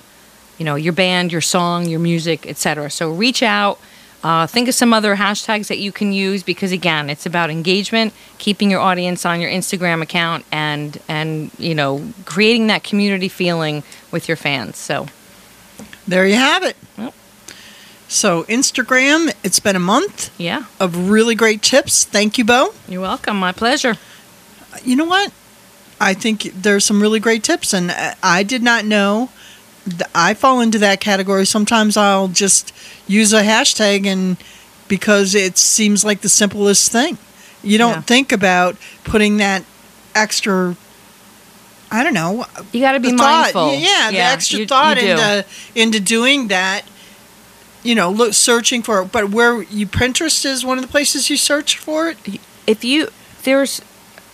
you 0.60 0.64
know 0.64 0.76
your 0.76 0.94
band 0.94 1.32
your 1.32 1.42
song 1.42 1.88
your 1.88 2.00
music 2.00 2.46
etc 2.46 2.88
so 2.88 3.10
reach 3.10 3.42
out 3.42 3.80
uh, 4.24 4.46
think 4.46 4.68
of 4.68 4.76
some 4.76 4.94
other 4.94 5.16
hashtags 5.16 5.70
that 5.70 5.80
you 5.80 5.92
can 5.92 6.14
use 6.14 6.44
because 6.44 6.72
again 6.72 7.10
it's 7.10 7.26
about 7.26 7.50
engagement 7.50 8.14
keeping 8.38 8.70
your 8.70 8.80
audience 8.80 9.26
on 9.26 9.42
your 9.42 9.50
instagram 9.50 10.04
account 10.04 10.46
and 10.52 11.02
and 11.08 11.50
you 11.58 11.74
know 11.74 12.08
creating 12.26 12.68
that 12.68 12.84
community 12.84 13.28
feeling 13.28 13.82
with 14.12 14.28
your 14.28 14.38
fans 14.38 14.78
so 14.78 15.08
There 16.08 16.28
you 16.28 16.36
have 16.36 16.62
it. 16.64 16.78
Yep. 17.00 17.14
So 18.16 18.44
Instagram, 18.44 19.34
it's 19.44 19.60
been 19.60 19.76
a 19.76 19.80
month 19.94 20.34
yeah 20.40 20.64
of 20.80 21.10
really 21.10 21.36
great 21.36 21.62
tips. 21.62 22.06
Thank 22.06 22.38
you, 22.38 22.46
Bo. 22.46 22.74
you're 22.88 23.02
welcome 23.02 23.38
my 23.38 23.52
pleasure 23.52 23.96
You 24.86 24.96
know 24.96 25.04
what? 25.06 25.32
I 26.00 26.14
think 26.14 26.52
there's 26.54 26.84
some 26.86 27.02
really 27.02 27.20
great 27.20 27.44
tips, 27.44 27.74
and 27.74 27.92
I- 27.92 28.16
I 28.24 28.44
did 28.44 28.62
not 28.64 28.84
know. 28.86 29.30
I 30.14 30.34
fall 30.34 30.60
into 30.62 30.78
that 30.80 31.00
category. 31.00 31.46
Sometimes 31.46 31.96
I'll 31.98 32.28
just 32.28 32.72
use 33.08 33.32
a 33.34 33.42
hashtag, 33.44 34.06
and 34.06 34.36
because 34.88 35.34
it 35.36 35.58
seems 35.58 36.04
like 36.06 36.22
the 36.22 36.30
simplest 36.30 36.92
thing, 36.92 37.18
you 37.64 37.78
don't 37.78 37.96
Yeah. 38.00 38.02
think 38.14 38.32
about 38.32 38.76
putting 39.06 39.38
that 39.38 39.64
extra. 40.14 40.76
I 41.92 42.04
don't 42.04 42.14
know. 42.14 42.46
you 42.74 42.82
got 42.82 42.94
to 42.94 43.00
be 43.00 43.12
mindful 43.14 43.74
yeah, 43.76 44.12
the 44.12 44.20
extra 44.20 44.60
you- 44.60 44.68
thought 44.68 44.98
you 44.98 45.04
do. 45.04 45.12
into 45.12 45.46
into 45.76 46.00
doing 46.00 46.48
that. 46.50 46.84
You 47.86 47.96
know, 47.96 48.10
look, 48.10 48.34
searching 48.34 48.82
for 48.82 49.02
it. 49.04 49.12
But 49.12 49.30
where 49.30 49.62
you 49.64 49.86
Pinterest 49.86 50.44
is 50.46 50.66
one 50.66 50.78
of 50.78 50.84
the 50.84 50.90
places 50.92 51.30
you 51.30 51.38
search 51.38 51.78
for 51.78 52.10
it. 52.10 52.18
if 52.68 52.84
you 52.84 53.08
there's 53.44 53.82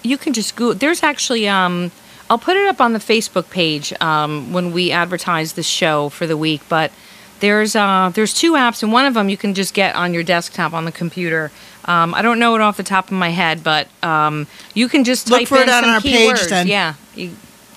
you 0.03 0.17
can 0.17 0.33
just 0.33 0.55
go 0.55 0.73
there's 0.73 1.03
actually 1.03 1.47
um 1.47 1.91
i'll 2.29 2.37
put 2.37 2.55
it 2.55 2.65
up 2.67 2.81
on 2.81 2.93
the 2.93 2.99
facebook 2.99 3.49
page 3.51 3.93
um, 4.01 4.51
when 4.53 4.71
we 4.71 4.91
advertise 4.91 5.53
the 5.53 5.61
show 5.63 6.09
for 6.09 6.25
the 6.25 6.37
week 6.37 6.61
but 6.69 6.91
there's 7.39 7.75
uh 7.75 8.09
there's 8.13 8.33
two 8.33 8.53
apps 8.53 8.81
and 8.83 8.91
one 8.91 9.05
of 9.05 9.13
them 9.13 9.29
you 9.29 9.37
can 9.37 9.53
just 9.53 9.73
get 9.73 9.95
on 9.95 10.13
your 10.13 10.23
desktop 10.23 10.73
on 10.73 10.85
the 10.85 10.91
computer 10.91 11.51
um, 11.85 12.13
i 12.15 12.21
don't 12.21 12.39
know 12.39 12.55
it 12.55 12.61
off 12.61 12.77
the 12.77 12.83
top 12.83 13.05
of 13.07 13.11
my 13.13 13.29
head 13.29 13.63
but 13.63 13.87
um, 14.03 14.47
you 14.73 14.87
can 14.87 15.03
just 15.03 15.29
Look 15.29 15.41
type 15.41 15.47
for 15.49 15.57
it 15.57 15.63
in 15.63 15.69
on 15.69 15.83
some 15.83 15.89
our 15.95 16.01
page 16.01 16.47
then. 16.47 16.67
yeah 16.67 16.93
you 17.15 17.35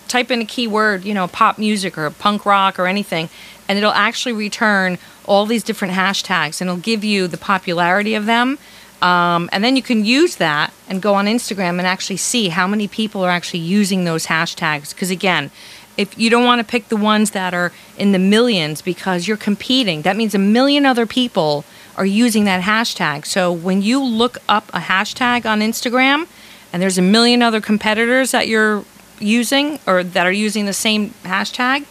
type 0.08 0.30
in 0.30 0.40
a 0.40 0.44
keyword 0.44 1.04
you 1.04 1.14
know 1.14 1.26
pop 1.26 1.58
music 1.58 1.98
or 1.98 2.08
punk 2.10 2.46
rock 2.46 2.78
or 2.78 2.86
anything 2.86 3.28
and 3.68 3.76
it'll 3.76 3.90
actually 3.92 4.32
return 4.32 4.98
all 5.26 5.46
these 5.46 5.62
different 5.62 5.94
hashtags 5.94 6.60
and 6.60 6.68
it'll 6.68 6.80
give 6.80 7.04
you 7.04 7.26
the 7.26 7.38
popularity 7.38 8.14
of 8.14 8.26
them 8.26 8.58
um, 9.04 9.50
and 9.52 9.62
then 9.62 9.76
you 9.76 9.82
can 9.82 10.04
use 10.06 10.36
that 10.36 10.72
and 10.88 11.02
go 11.02 11.14
on 11.14 11.26
Instagram 11.26 11.78
and 11.78 11.82
actually 11.82 12.16
see 12.16 12.48
how 12.48 12.66
many 12.66 12.88
people 12.88 13.22
are 13.22 13.30
actually 13.30 13.60
using 13.60 14.04
those 14.04 14.26
hashtags. 14.26 14.94
Because 14.94 15.10
again, 15.10 15.50
if 15.98 16.18
you 16.18 16.30
don't 16.30 16.46
want 16.46 16.60
to 16.60 16.64
pick 16.64 16.88
the 16.88 16.96
ones 16.96 17.32
that 17.32 17.52
are 17.52 17.70
in 17.98 18.12
the 18.12 18.18
millions 18.18 18.80
because 18.80 19.28
you're 19.28 19.36
competing, 19.36 20.02
that 20.02 20.16
means 20.16 20.34
a 20.34 20.38
million 20.38 20.86
other 20.86 21.04
people 21.04 21.66
are 21.96 22.06
using 22.06 22.44
that 22.44 22.62
hashtag. 22.62 23.26
So 23.26 23.52
when 23.52 23.82
you 23.82 24.02
look 24.02 24.38
up 24.48 24.70
a 24.70 24.80
hashtag 24.80 25.44
on 25.44 25.60
Instagram 25.60 26.26
and 26.72 26.82
there's 26.82 26.98
a 26.98 27.02
million 27.02 27.42
other 27.42 27.60
competitors 27.60 28.30
that 28.30 28.48
you're 28.48 28.84
using 29.20 29.78
or 29.86 30.02
that 30.02 30.26
are 30.26 30.32
using 30.32 30.64
the 30.64 30.72
same 30.72 31.10
hashtag, 31.24 31.84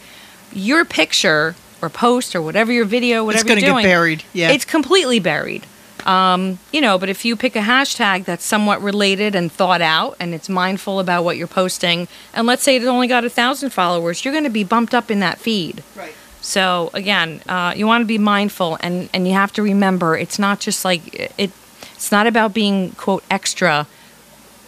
your 0.52 0.84
picture 0.84 1.54
or 1.84 1.90
post 1.90 2.34
or 2.34 2.42
whatever 2.42 2.72
your 2.72 2.84
video, 2.84 3.24
whatever 3.24 3.44
gonna 3.44 3.60
you're 3.60 3.68
get 3.68 3.72
doing, 3.72 3.84
buried, 3.84 4.24
yeah. 4.32 4.50
it's 4.50 4.64
completely 4.64 5.20
buried. 5.20 5.66
Um, 6.04 6.58
you 6.70 6.80
know, 6.80 6.98
but 6.98 7.08
if 7.08 7.24
you 7.24 7.34
pick 7.34 7.56
a 7.56 7.60
hashtag 7.60 8.24
that's 8.24 8.44
somewhat 8.44 8.82
related 8.82 9.34
and 9.34 9.50
thought 9.50 9.80
out 9.80 10.16
and 10.20 10.34
it's 10.34 10.48
mindful 10.48 11.00
about 11.00 11.24
what 11.24 11.36
you're 11.36 11.46
posting, 11.46 12.08
and 12.34 12.46
let's 12.46 12.62
say 12.62 12.76
it's 12.76 12.86
only 12.86 13.06
got 13.06 13.24
a 13.24 13.30
thousand 13.30 13.70
followers, 13.70 14.24
you're 14.24 14.34
going 14.34 14.44
to 14.44 14.50
be 14.50 14.64
bumped 14.64 14.94
up 14.94 15.10
in 15.10 15.20
that 15.20 15.38
feed. 15.38 15.82
Right. 15.96 16.12
So 16.42 16.90
again, 16.92 17.40
uh, 17.48 17.72
you 17.74 17.86
want 17.86 18.02
to 18.02 18.06
be 18.06 18.18
mindful, 18.18 18.76
and 18.80 19.08
and 19.14 19.26
you 19.26 19.32
have 19.32 19.52
to 19.54 19.62
remember 19.62 20.16
it's 20.16 20.38
not 20.38 20.60
just 20.60 20.84
like 20.84 21.14
it. 21.38 21.52
It's 21.94 22.12
not 22.12 22.26
about 22.26 22.52
being 22.52 22.90
quote 22.92 23.24
extra, 23.30 23.86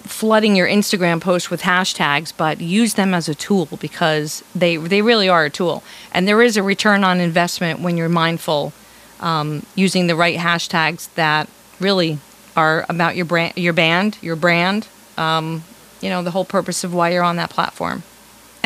flooding 0.06 0.56
your 0.56 0.68
Instagram 0.68 1.20
post 1.20 1.50
with 1.50 1.62
hashtags, 1.62 2.32
but 2.36 2.60
use 2.60 2.94
them 2.94 3.14
as 3.14 3.28
a 3.28 3.34
tool 3.34 3.68
because 3.80 4.42
they 4.54 4.76
they 4.76 5.02
really 5.02 5.28
are 5.28 5.44
a 5.44 5.50
tool, 5.50 5.82
and 6.12 6.26
there 6.26 6.42
is 6.42 6.56
a 6.56 6.62
return 6.62 7.04
on 7.04 7.20
investment 7.20 7.80
when 7.80 7.96
you're 7.96 8.08
mindful, 8.08 8.72
um, 9.20 9.64
using 9.74 10.06
the 10.06 10.16
right 10.16 10.38
hashtags 10.38 11.12
that 11.14 11.48
really 11.80 12.18
are 12.56 12.86
about 12.88 13.16
your 13.16 13.24
brand, 13.24 13.52
your 13.56 13.72
band, 13.72 14.18
your 14.22 14.36
brand. 14.36 14.88
Um, 15.18 15.64
you 16.00 16.10
know 16.10 16.22
the 16.22 16.30
whole 16.30 16.44
purpose 16.44 16.84
of 16.84 16.94
why 16.94 17.10
you're 17.10 17.24
on 17.24 17.36
that 17.36 17.50
platform. 17.50 18.02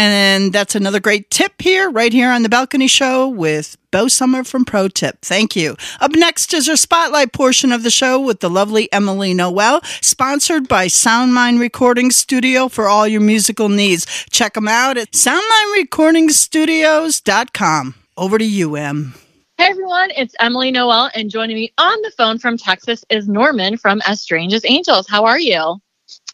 And 0.03 0.55
that's 0.55 0.74
another 0.74 0.98
great 0.98 1.28
tip 1.28 1.61
here, 1.61 1.90
right 1.90 2.11
here 2.11 2.30
on 2.30 2.42
the 2.42 2.48
Balcony 2.48 2.86
Show 2.86 3.28
with 3.28 3.76
Bo 3.90 4.09
Sommer 4.09 4.44
from 4.44 4.64
Pro 4.64 4.88
Tip. 4.88 5.18
Thank 5.20 5.55
you. 5.55 5.76
Up 6.01 6.12
next 6.12 6.55
is 6.55 6.70
our 6.70 6.76
spotlight 6.76 7.34
portion 7.34 7.70
of 7.70 7.82
the 7.82 7.90
show 7.90 8.18
with 8.18 8.40
the 8.40 8.48
lovely 8.48 8.90
Emily 8.94 9.34
Noel, 9.34 9.82
sponsored 10.01 10.68
by 10.68 10.86
Soundmind 10.86 11.61
Recording 11.61 12.11
Studio 12.11 12.68
for 12.68 12.88
all 12.88 13.07
your 13.07 13.20
musical 13.20 13.68
needs. 13.68 14.07
Check 14.30 14.55
them 14.55 14.68
out 14.68 14.96
at 14.96 15.12
soundmindrecordingstudios.com. 15.12 17.94
Over 18.16 18.38
to 18.38 18.46
you, 18.46 18.76
Em. 18.76 19.12
Hey 19.59 19.66
everyone, 19.66 20.12
it's 20.16 20.34
Emily 20.40 20.70
Noel, 20.70 21.11
and 21.14 21.28
joining 21.28 21.57
me 21.57 21.74
on 21.76 22.01
the 22.01 22.12
phone 22.16 22.38
from 22.38 22.57
Texas 22.57 23.05
is 23.11 23.28
Norman 23.28 23.76
from 23.76 24.01
As 24.07 24.22
Strange 24.22 24.55
as 24.55 24.64
Angels. 24.64 25.07
How 25.07 25.26
are 25.26 25.38
you? 25.38 25.76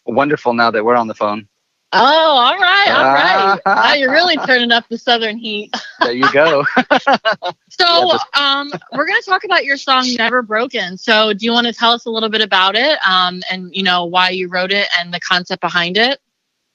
wonderful 0.06 0.54
now 0.54 0.70
that 0.70 0.84
we're 0.84 0.94
on 0.94 1.08
the 1.08 1.14
phone. 1.14 1.48
Oh, 1.98 2.36
all 2.36 2.58
right, 2.58 2.90
all 2.90 3.12
right. 3.12 3.60
Wow, 3.66 3.92
you're 3.94 4.10
really 4.10 4.36
turning 4.38 4.72
up 4.72 4.88
the 4.88 4.98
southern 4.98 5.36
heat. 5.36 5.74
There 6.00 6.12
you 6.12 6.30
go. 6.32 6.64
So, 7.68 8.12
um, 8.38 8.70
we're 8.92 9.06
going 9.06 9.20
to 9.20 9.26
talk 9.28 9.44
about 9.44 9.64
your 9.64 9.76
song 9.76 10.04
"Never 10.16 10.42
Broken." 10.42 10.96
So, 10.96 11.32
do 11.32 11.44
you 11.44 11.52
want 11.52 11.66
to 11.66 11.72
tell 11.72 11.92
us 11.92 12.04
a 12.06 12.10
little 12.10 12.28
bit 12.28 12.42
about 12.42 12.76
it, 12.76 12.98
um, 13.06 13.42
and 13.50 13.74
you 13.74 13.82
know 13.82 14.04
why 14.04 14.30
you 14.30 14.48
wrote 14.48 14.72
it 14.72 14.88
and 14.98 15.12
the 15.12 15.20
concept 15.20 15.60
behind 15.62 15.96
it? 15.96 16.20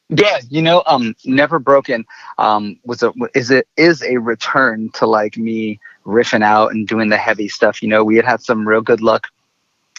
Yeah, 0.10 0.40
you 0.50 0.62
know, 0.62 0.84
um, 0.86 1.16
Never 1.26 1.60
Broken 1.60 2.06
um 2.38 2.80
was 2.84 3.04
a 3.04 3.14
is 3.34 3.52
it 3.52 3.68
is 3.78 4.02
a 4.04 4.18
return 4.18 4.90
to 4.96 5.06
like 5.06 5.38
me 5.38 5.80
riffing 6.06 6.44
out 6.44 6.72
and 6.72 6.88
doing 6.88 7.10
the 7.10 7.18
heavy 7.18 7.48
stuff. 7.48 7.82
You 7.82 7.90
know, 7.90 8.04
we 8.04 8.16
had 8.16 8.26
had 8.26 8.42
some 8.42 8.68
real 8.68 8.82
good 8.82 9.02
luck 9.02 9.28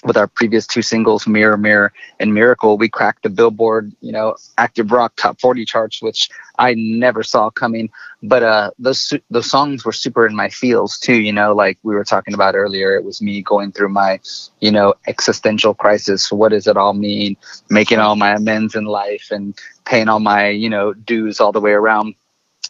with 0.05 0.16
our 0.16 0.26
previous 0.26 0.66
two 0.66 0.82
singles, 0.82 1.26
Mirror 1.26 1.57
Mirror 1.59 1.92
and 2.18 2.34
Miracle. 2.34 2.76
We 2.76 2.88
cracked 2.88 3.22
the 3.22 3.30
Billboard, 3.30 3.92
you 4.00 4.12
know, 4.12 4.36
active 4.59 4.90
rock 4.90 5.14
top 5.16 5.40
40 5.40 5.64
charts, 5.64 6.03
which 6.03 6.28
I 6.59 6.74
never 6.76 7.22
saw 7.22 7.50
coming. 7.50 7.90
But 8.22 8.42
uh, 8.42 8.70
those 8.78 9.12
those 9.30 9.50
songs 9.50 9.84
were 9.84 9.92
super 9.92 10.26
in 10.26 10.34
my 10.34 10.48
feels 10.48 10.98
too. 10.98 11.20
You 11.20 11.32
know, 11.32 11.55
like 11.55 11.78
we 11.82 11.94
were 11.94 12.05
talking 12.05 12.34
about 12.34 12.55
earlier, 12.55 12.96
it 12.96 13.05
was 13.05 13.22
me 13.22 13.42
going 13.42 13.72
through 13.72 13.90
my, 13.90 14.20
you 14.61 14.70
know, 14.70 14.94
existential 15.07 15.74
crisis. 15.74 16.30
What 16.32 16.50
does 16.50 16.66
it 16.66 16.76
all 16.76 16.94
mean? 16.94 17.36
Making 17.70 17.98
all 17.98 18.16
my 18.16 18.34
amends 18.34 18.74
in 18.74 18.84
life 18.84 19.28
and 19.30 19.59
paying 19.84 20.09
all 20.09 20.20
my, 20.20 20.48
you 20.48 20.68
know, 20.68 20.92
dues 20.92 21.40
all 21.40 21.53
the 21.53 21.61
way 21.61 21.72
around 21.72 22.14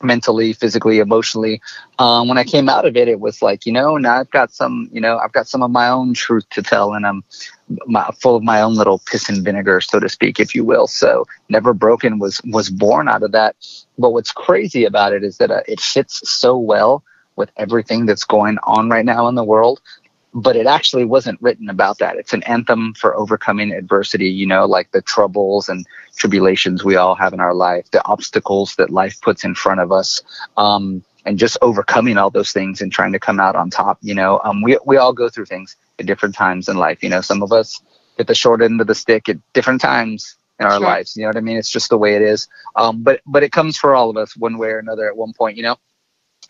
mentally, 0.02 0.52
physically, 0.52 0.98
emotionally. 0.98 1.60
Um, 1.98 2.28
when 2.28 2.38
I 2.38 2.44
came 2.44 2.68
out 2.68 2.86
of 2.86 2.96
it, 2.96 3.08
it 3.08 3.20
was 3.20 3.42
like, 3.42 3.66
you 3.66 3.72
know, 3.72 3.96
now 3.96 4.20
I've 4.20 4.30
got 4.30 4.52
some, 4.52 4.88
you 4.92 5.00
know, 5.00 5.18
I've 5.18 5.32
got 5.32 5.46
some 5.48 5.62
of 5.62 5.70
my 5.70 5.88
own 5.88 6.14
truth 6.14 6.48
to 6.50 6.62
tell, 6.62 6.94
and 6.94 7.06
I'm 7.06 7.24
my, 7.86 8.10
full 8.20 8.36
of 8.36 8.42
my 8.42 8.60
own 8.60 8.74
little 8.74 8.98
piss 8.98 9.28
and 9.28 9.44
vinegar, 9.44 9.80
so 9.80 10.00
to 10.00 10.08
speak, 10.08 10.40
if 10.40 10.54
you 10.54 10.64
will. 10.64 10.86
So, 10.86 11.26
Never 11.48 11.72
Broken 11.72 12.18
was 12.18 12.40
was 12.44 12.70
born 12.70 13.08
out 13.08 13.22
of 13.22 13.32
that. 13.32 13.56
But 13.98 14.10
what's 14.10 14.32
crazy 14.32 14.84
about 14.84 15.12
it 15.12 15.24
is 15.24 15.38
that 15.38 15.50
uh, 15.50 15.62
it 15.68 15.80
fits 15.80 16.28
so 16.28 16.56
well 16.56 17.04
with 17.36 17.50
everything 17.56 18.06
that's 18.06 18.24
going 18.24 18.58
on 18.64 18.90
right 18.90 19.04
now 19.04 19.26
in 19.28 19.34
the 19.34 19.44
world 19.44 19.80
but 20.34 20.56
it 20.56 20.66
actually 20.66 21.04
wasn't 21.04 21.40
written 21.42 21.68
about 21.68 21.98
that. 21.98 22.16
It's 22.16 22.32
an 22.32 22.42
anthem 22.44 22.94
for 22.94 23.14
overcoming 23.14 23.72
adversity, 23.72 24.28
you 24.28 24.46
know, 24.46 24.64
like 24.64 24.90
the 24.92 25.02
troubles 25.02 25.68
and 25.68 25.86
tribulations 26.16 26.84
we 26.84 26.96
all 26.96 27.14
have 27.14 27.32
in 27.32 27.40
our 27.40 27.54
life, 27.54 27.90
the 27.90 28.04
obstacles 28.06 28.74
that 28.76 28.90
life 28.90 29.20
puts 29.20 29.44
in 29.44 29.54
front 29.54 29.80
of 29.80 29.92
us, 29.92 30.22
um, 30.56 31.04
and 31.26 31.38
just 31.38 31.58
overcoming 31.62 32.16
all 32.16 32.30
those 32.30 32.50
things 32.52 32.80
and 32.80 32.90
trying 32.92 33.12
to 33.12 33.18
come 33.18 33.38
out 33.40 33.56
on 33.56 33.70
top. 33.70 33.98
You 34.00 34.14
know, 34.14 34.40
um, 34.42 34.62
we, 34.62 34.78
we 34.86 34.96
all 34.96 35.12
go 35.12 35.28
through 35.28 35.46
things 35.46 35.76
at 35.98 36.06
different 36.06 36.34
times 36.34 36.68
in 36.68 36.76
life. 36.78 37.02
You 37.02 37.10
know, 37.10 37.20
some 37.20 37.42
of 37.42 37.52
us 37.52 37.80
get 38.16 38.26
the 38.26 38.34
short 38.34 38.62
end 38.62 38.80
of 38.80 38.86
the 38.86 38.94
stick 38.94 39.28
at 39.28 39.36
different 39.52 39.80
times 39.80 40.36
in 40.58 40.66
our 40.66 40.72
Sure. 40.78 40.80
lives. 40.80 41.16
You 41.16 41.22
know 41.22 41.28
what 41.28 41.36
I 41.36 41.40
mean? 41.40 41.58
It's 41.58 41.70
just 41.70 41.90
the 41.90 41.98
way 41.98 42.16
it 42.16 42.22
is. 42.22 42.48
Um, 42.76 43.02
but, 43.02 43.20
but 43.26 43.42
it 43.42 43.52
comes 43.52 43.76
for 43.76 43.94
all 43.94 44.10
of 44.10 44.16
us 44.16 44.36
one 44.36 44.58
way 44.58 44.68
or 44.68 44.78
another 44.78 45.08
at 45.08 45.16
one 45.16 45.32
point, 45.32 45.56
you 45.56 45.62
know? 45.62 45.76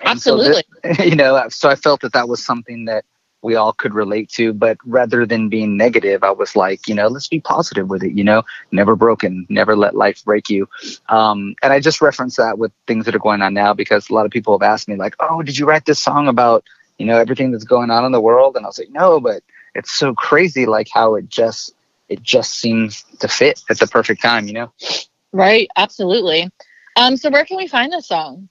And 0.01 0.21
so 0.21 0.41
Absolutely. 0.41 0.65
you 1.11 1.17
know, 1.17 1.49
so 1.49 1.69
I 1.69 1.75
felt 1.75 2.01
that 2.03 2.13
that 2.13 2.29
was 2.29 2.45
something 2.45 2.87
that 2.87 3.05
we 3.43 3.57
all 3.57 3.73
could 3.73 3.93
relate 3.93 4.31
to. 4.31 4.53
But 4.53 4.79
rather 4.85 5.27
than 5.27 5.49
being 5.49 5.77
negative, 5.77 6.23
I 6.23 6.31
was 6.31 6.57
like, 6.57 6.89
you 6.89 6.95
know, 6.95 7.09
let's 7.09 7.29
be 7.29 7.41
positive 7.41 7.89
with 7.89 8.03
it. 8.03 8.13
You 8.13 8.25
know, 8.25 8.43
never 8.71 8.97
broken, 8.97 9.47
never 9.49 9.77
let 9.77 9.95
life 9.95 10.25
break 10.25 10.49
you. 10.49 10.69
Um, 11.09 11.55
and 11.63 11.73
I 11.73 11.81
just 11.81 12.01
reference 12.01 12.37
that 12.37 12.59
with 12.59 12.73
things 12.87 13.05
that 13.05 13.15
are 13.15 13.21
going 13.21 13.43
on 13.43 13.53
now 13.53 13.75
because 13.75 14.09
a 14.09 14.15
lot 14.15 14.27
of 14.27 14.33
people 14.33 14.59
have 14.59 14.67
asked 14.67 14.89
me, 14.89 14.97
like, 14.97 15.17
oh, 15.21 15.43
did 15.43 15.59
you 15.59 15.67
write 15.67 15.85
this 15.85 16.03
song 16.03 16.29
about 16.29 16.65
you 16.99 17.07
know 17.07 17.19
everything 17.19 17.51
that's 17.51 17.65
going 17.65 17.91
on 17.91 18.05
in 18.05 18.13
the 18.13 18.21
world? 18.21 18.57
And 18.57 18.65
I 18.65 18.69
was 18.69 18.79
like, 18.79 18.91
no, 18.91 19.21
but 19.21 19.43
it's 19.75 19.93
so 19.93 20.15
crazy, 20.15 20.67
like 20.67 20.89
how 20.93 21.17
it 21.17 21.29
just 21.29 21.75
it 22.09 22.23
just 22.23 22.55
seems 22.55 23.05
to 23.21 23.29
fit 23.29 23.63
at 23.69 23.79
the 23.79 23.87
perfect 23.87 24.23
time. 24.23 24.47
You 24.47 24.55
know. 24.55 24.73
Right. 25.33 25.69
Absolutely. 25.77 26.51
Um, 26.97 27.17
so 27.17 27.31
where 27.31 27.47
can 27.47 27.57
we 27.57 27.67
find 27.67 27.91
this 27.93 28.07
song? 28.07 28.51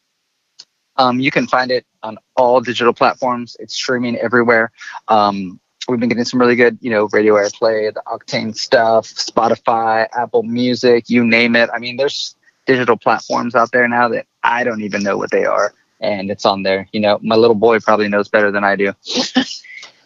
Um, 0.97 1.19
you 1.19 1.31
can 1.31 1.47
find 1.47 1.71
it 1.71 1.85
on 2.03 2.17
all 2.35 2.61
digital 2.61 2.93
platforms. 2.93 3.55
It's 3.59 3.73
streaming 3.73 4.17
everywhere. 4.17 4.71
Um, 5.07 5.59
we've 5.87 5.99
been 5.99 6.09
getting 6.09 6.25
some 6.25 6.39
really 6.39 6.55
good, 6.55 6.77
you 6.81 6.89
know, 6.89 7.07
radio 7.11 7.35
airplay, 7.35 7.93
the 7.93 8.03
Octane 8.07 8.55
stuff, 8.55 9.07
Spotify, 9.07 10.07
Apple 10.13 10.43
Music, 10.43 11.09
you 11.09 11.25
name 11.25 11.55
it. 11.55 11.69
I 11.73 11.79
mean, 11.79 11.97
there's 11.97 12.35
digital 12.65 12.97
platforms 12.97 13.55
out 13.55 13.71
there 13.71 13.87
now 13.87 14.07
that 14.09 14.27
I 14.43 14.63
don't 14.63 14.81
even 14.81 15.03
know 15.03 15.17
what 15.17 15.31
they 15.31 15.45
are, 15.45 15.73
and 15.99 16.29
it's 16.29 16.45
on 16.45 16.63
there. 16.63 16.87
You 16.91 16.99
know, 16.99 17.19
my 17.21 17.35
little 17.35 17.55
boy 17.55 17.79
probably 17.79 18.07
knows 18.07 18.29
better 18.29 18.51
than 18.51 18.63
I 18.63 18.75
do. 18.75 18.93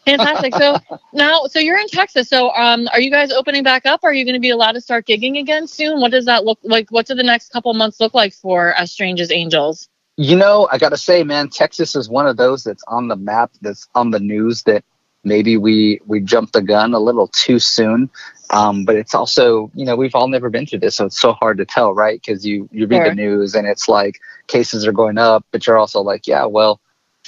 Fantastic. 0.06 0.54
So 0.56 0.78
now, 1.14 1.46
so 1.46 1.60
you're 1.60 1.80
in 1.80 1.88
Texas. 1.88 2.30
So, 2.30 2.52
um, 2.52 2.88
are 2.94 3.02
you 3.02 3.10
guys 3.10 3.32
opening 3.32 3.64
back 3.64 3.88
up? 3.88 4.04
Are 4.04 4.14
you 4.14 4.24
going 4.24 4.36
to 4.36 4.40
be 4.40 4.52
allowed 4.52 4.74
to 4.74 4.82
start 4.82 5.08
gigging 5.08 5.40
again 5.40 5.68
soon? 5.68 6.00
What 6.00 6.12
does 6.12 6.26
that 6.26 6.46
look 6.46 6.60
like? 6.62 6.92
What 6.92 7.08
do 7.08 7.16
the 7.16 7.24
next 7.24 7.52
couple 7.52 7.74
months 7.74 8.00
look 8.00 8.14
like 8.14 8.34
for 8.34 8.72
As 8.74 8.92
Strange 8.92 9.20
as 9.20 9.32
Angels? 9.32 9.90
You 10.18 10.36
know, 10.38 10.68
I 10.72 10.78
gotta 10.78 10.98
say, 10.98 11.24
man, 11.24 11.50
Texas 11.50 11.96
is 11.96 12.10
one 12.10 12.28
of 12.28 12.38
those 12.38 12.64
that's 12.64 12.84
on 12.88 13.08
the 13.08 13.16
map, 13.16 13.52
that's 13.62 13.88
on 13.96 14.12
the 14.12 14.20
news. 14.20 14.64
That 14.64 14.84
maybe 15.24 15.58
we 15.58 16.00
we 16.06 16.22
jumped 16.22 16.54
the 16.54 16.62
gun 16.62 16.94
a 16.94 17.00
little 17.00 17.28
too 17.28 17.60
soon. 17.60 18.10
Um, 18.52 18.86
but 18.86 18.96
it's 18.96 19.16
also, 19.16 19.72
you 19.74 19.86
know, 19.86 19.96
we've 19.96 20.16
all 20.16 20.28
never 20.28 20.50
been 20.50 20.68
through 20.68 20.80
this, 20.80 20.96
so 20.96 21.06
it's 21.06 21.20
so 21.20 21.34
hard 21.34 21.58
to 21.58 21.66
tell, 21.66 21.94
right? 21.94 22.22
Because 22.22 22.46
you 22.46 22.70
you 22.72 22.88
read 22.88 22.98
Sure. 22.98 23.10
the 23.10 23.16
news 23.16 23.56
and 23.56 23.68
it's 23.68 23.90
like 23.90 24.20
cases 24.48 24.86
are 24.88 24.92
going 24.94 25.18
up, 25.18 25.46
but 25.52 25.66
you're 25.68 25.78
also 25.78 26.02
like, 26.02 26.28
yeah, 26.28 26.46
well, 26.46 26.80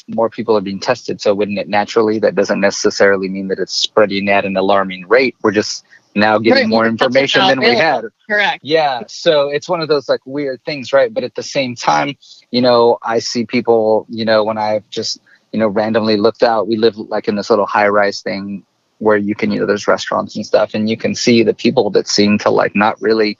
more 0.07 0.29
people 0.29 0.55
are 0.55 0.61
being 0.61 0.79
tested, 0.79 1.19
so 1.19 1.33
wouldn't 1.33 1.59
it 1.59 1.67
naturally? 1.67 2.19
That 2.19 2.35
doesn't 2.35 2.61
necessarily 2.61 3.27
mean 3.29 3.47
that 3.49 3.59
it's 3.59 3.73
spreading 3.73 4.29
at 4.29 4.45
an 4.45 4.55
alarming 4.55 5.07
rate. 5.07 5.35
We're 5.41 5.51
just 5.51 5.83
now 6.18 6.38
getting 6.38 6.63
Right, 6.63 6.70
more 6.70 6.88
information 6.88 7.47
than 7.47 7.59
we 7.59 7.76
had. 7.76 8.05
Correct. 8.30 8.61
Yeah, 8.63 9.03
so 9.07 9.49
it's 9.49 9.70
one 9.70 9.82
of 9.82 9.88
those 9.88 10.09
like 10.09 10.22
weird 10.26 10.63
things, 10.65 10.91
right? 10.91 11.13
But 11.13 11.24
at 11.24 11.36
the 11.36 11.43
same 11.43 11.76
time, 11.76 12.18
you 12.51 12.61
know, 12.61 12.97
I 13.01 13.20
see 13.20 13.45
people, 13.45 14.05
you 14.09 14.26
know, 14.26 14.43
when 14.43 14.57
I've 14.57 14.89
just, 14.89 15.20
you 15.51 15.59
know, 15.59 15.68
randomly 15.68 16.18
looked 16.18 16.43
out, 16.43 16.68
we 16.68 16.76
live 16.76 16.97
like 16.97 17.28
in 17.28 17.36
this 17.36 17.49
little 17.49 17.65
high 17.65 17.88
rise 17.88 18.22
thing 18.22 18.65
where 18.99 19.18
you 19.18 19.36
can, 19.36 19.51
you 19.51 19.59
know, 19.59 19.65
there's 19.65 19.88
restaurants 19.88 20.36
and 20.36 20.45
stuff, 20.45 20.74
and 20.74 20.89
you 20.89 20.97
can 20.97 21.13
see 21.15 21.43
the 21.43 21.53
people 21.53 21.91
that 21.91 22.07
seem 22.07 22.38
to 22.39 22.49
like 22.49 22.76
not 22.76 22.99
really 23.01 23.38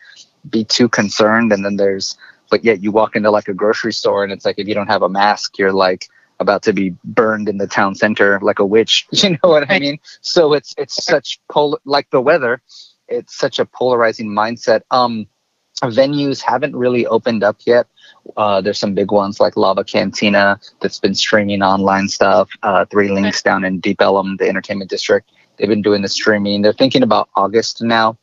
be 0.50 0.64
too 0.64 0.88
concerned. 0.88 1.52
And 1.52 1.66
then 1.66 1.76
there's, 1.76 2.18
but 2.50 2.64
yet 2.64 2.84
you 2.84 2.92
walk 2.92 3.16
into 3.16 3.32
like 3.32 3.48
a 3.48 3.54
grocery 3.54 3.92
store 3.92 4.24
and 4.24 4.32
it's 4.32 4.46
like 4.46 4.60
if 4.60 4.68
you 4.68 4.76
don't 4.76 4.88
have 4.88 5.02
a 5.02 5.10
mask, 5.10 5.58
you're 5.58 5.74
like, 5.74 6.08
about 6.40 6.64
to 6.64 6.74
be 6.74 6.96
burned 7.04 7.50
in 7.50 7.58
the 7.58 7.68
town 7.68 7.96
center 7.96 8.40
like 8.42 8.60
a 8.60 8.66
witch 8.66 9.08
you 9.12 9.32
know 9.32 9.50
what 9.50 9.70
i 9.72 9.80
mean? 9.80 10.00
So 10.22 10.54
it's 10.54 10.74
it's 10.78 11.04
such 11.04 11.40
pol 11.50 11.80
like 11.86 12.10
the 12.10 12.22
weather 12.22 12.62
it's 13.08 13.38
such 13.38 13.60
a 13.60 13.66
polarizing 13.66 14.30
mindset. 14.30 14.82
Um 14.92 15.28
venues 15.84 16.42
haven't 16.42 16.76
really 16.76 17.06
opened 17.06 17.44
up 17.44 17.58
yet. 17.66 17.88
Uh 18.36 18.62
there's 18.62 18.80
some 18.80 18.94
big 18.94 19.12
ones 19.12 19.40
like 19.40 19.56
lava 19.56 19.84
cantina 19.84 20.60
that's 20.82 21.00
been 21.00 21.16
streaming 21.16 21.62
online 21.62 22.08
stuff 22.08 22.50
uh 22.64 22.86
three 22.86 23.10
links 23.10 23.42
down 23.42 23.64
in 23.64 23.80
deep 23.80 24.02
ellum 24.02 24.38
the 24.38 24.48
entertainment 24.48 24.90
district. 24.90 25.32
They've 25.58 25.70
been 25.70 25.82
doing 25.82 26.02
the 26.02 26.08
streaming. 26.08 26.62
They're 26.62 26.74
thinking 26.74 27.04
about 27.04 27.30
august 27.36 27.82
now 27.82 28.18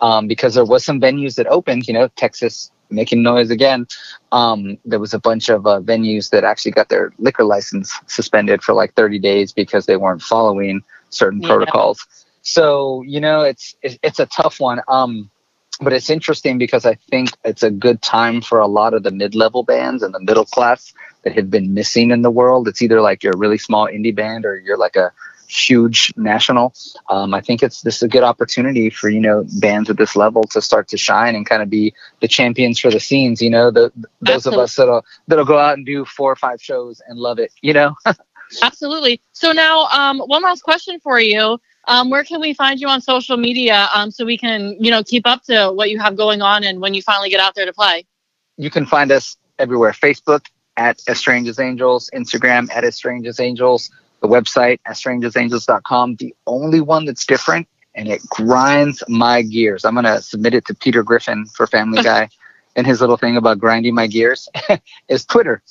um 0.00 0.26
because 0.26 0.54
there 0.54 0.64
was 0.64 0.84
some 0.84 1.00
venues 1.00 1.36
that 1.36 1.46
opened 1.46 1.86
you 1.86 1.94
know 1.94 2.08
texas 2.08 2.70
making 2.92 3.22
noise 3.22 3.50
again 3.50 3.86
um, 4.32 4.78
there 4.84 4.98
was 4.98 5.14
a 5.14 5.18
bunch 5.18 5.48
of 5.48 5.66
uh, 5.66 5.80
venues 5.80 6.30
that 6.30 6.44
actually 6.44 6.72
got 6.72 6.88
their 6.88 7.12
liquor 7.18 7.44
license 7.44 7.94
suspended 8.06 8.62
for 8.62 8.74
like 8.74 8.94
30 8.94 9.18
days 9.18 9.52
because 9.52 9.86
they 9.86 9.96
weren't 9.96 10.22
following 10.22 10.82
certain 11.10 11.40
Yeah. 11.40 11.48
protocols. 11.48 12.06
So 12.42 13.02
you 13.02 13.20
know, 13.20 13.42
it's 13.42 13.76
it's 13.82 13.98
it's 14.02 14.18
a 14.20 14.26
tough 14.26 14.60
one. 14.60 14.80
Um, 14.88 15.30
but 15.80 15.92
it's 15.92 16.10
interesting 16.10 16.58
because 16.58 16.86
I 16.86 16.94
think 16.94 17.30
it's 17.44 17.62
a 17.62 17.70
good 17.70 18.02
time 18.02 18.40
for 18.40 18.58
a 18.60 18.66
lot 18.66 18.94
of 18.94 19.02
the 19.02 19.10
mid-level 19.10 19.64
bands 19.64 20.02
and 20.02 20.14
the 20.14 20.20
middle 20.20 20.44
class 20.44 20.92
that 21.24 21.34
have 21.34 21.50
been 21.50 21.74
missing 21.74 22.10
in 22.10 22.22
the 22.22 22.30
world. 22.30 22.68
It's 22.68 22.82
either 22.82 23.00
like 23.00 23.22
you're 23.22 23.34
a 23.34 23.38
really 23.38 23.58
small 23.58 23.86
indie 23.86 24.14
band 24.14 24.44
or 24.44 24.56
you're 24.56 24.76
like 24.76 24.96
a 24.96 25.12
huge 25.56 26.12
national. 26.16 26.74
Um, 27.08 27.34
I 27.34 27.40
think 27.40 27.62
it's 27.62 27.82
this 27.82 27.96
is 27.96 28.02
a 28.02 28.08
good 28.08 28.22
opportunity 28.22 28.90
for 28.90 29.08
you 29.08 29.20
know 29.20 29.44
bands 29.60 29.90
at 29.90 29.96
this 29.96 30.16
level 30.16 30.44
to 30.44 30.60
start 30.60 30.88
to 30.88 30.96
shine 30.96 31.34
and 31.34 31.46
kind 31.46 31.62
of 31.62 31.70
be 31.70 31.94
the 32.20 32.28
champions 32.28 32.78
for 32.78 32.90
the 32.90 33.00
scenes. 33.00 33.40
You 33.40 33.50
know, 33.50 33.70
the 33.70 33.92
those 34.20 34.46
of 34.46 34.54
us 34.54 34.76
that'll 34.76 35.04
that'll 35.28 35.44
go 35.44 35.58
out 35.58 35.76
and 35.76 35.86
do 35.86 36.04
four 36.04 36.32
or 36.32 36.36
five 36.36 36.60
shows 36.60 37.00
and 37.06 37.18
love 37.18 37.38
it. 37.38 37.52
You 37.62 37.72
know. 37.72 37.96
Absolutely. 38.62 39.22
So 39.32 39.52
now, 39.52 39.86
um, 39.86 40.18
one 40.20 40.42
last 40.42 40.62
question 40.62 41.00
for 41.00 41.18
you. 41.18 41.58
Um, 41.88 42.10
where 42.10 42.22
can 42.22 42.40
we 42.40 42.52
find 42.52 42.78
you 42.78 42.86
on 42.86 43.00
social 43.00 43.38
media 43.38 43.88
um, 43.94 44.10
so 44.10 44.26
we 44.26 44.36
can, 44.36 44.76
you 44.78 44.90
know, 44.90 45.02
keep 45.02 45.26
up 45.26 45.42
to 45.44 45.72
what 45.72 45.90
you 45.90 45.98
have 45.98 46.16
going 46.16 46.42
on 46.42 46.62
and 46.62 46.80
when 46.80 46.92
you 46.92 47.00
finally 47.00 47.30
get 47.30 47.40
out 47.40 47.54
there 47.54 47.64
to 47.64 47.72
play? 47.72 48.04
you 48.56 48.70
can 48.70 48.86
find 48.86 49.10
us 49.10 49.36
everywhere 49.58 49.92
facebook 49.92 50.46
at 50.76 51.00
as 51.08 51.18
strange 51.18 51.48
as 51.48 51.58
angels 51.58 52.10
instagram 52.14 52.70
at 52.74 52.84
as 52.84 52.94
strange 52.94 53.26
as 53.26 53.40
angels 53.40 53.90
the 54.22 54.28
website 54.28 54.78
as 54.86 54.98
strange 54.98 55.24
as 55.24 55.34
the 55.34 56.34
only 56.46 56.80
one 56.80 57.04
that's 57.04 57.26
different 57.26 57.68
and 57.94 58.08
it 58.08 58.22
grinds 58.28 59.02
my 59.08 59.42
gears. 59.42 59.84
I'm 59.84 59.94
going 59.94 60.04
to 60.04 60.22
submit 60.22 60.54
it 60.54 60.64
to 60.66 60.74
peter 60.74 61.02
griffin 61.02 61.44
for 61.46 61.66
family 61.66 62.02
guy 62.02 62.30
and 62.76 62.86
his 62.86 63.00
little 63.00 63.18
thing 63.18 63.36
about 63.36 63.58
grinding 63.58 63.94
my 63.94 64.06
gears 64.06 64.48
is 65.08 65.26
twitter. 65.26 65.62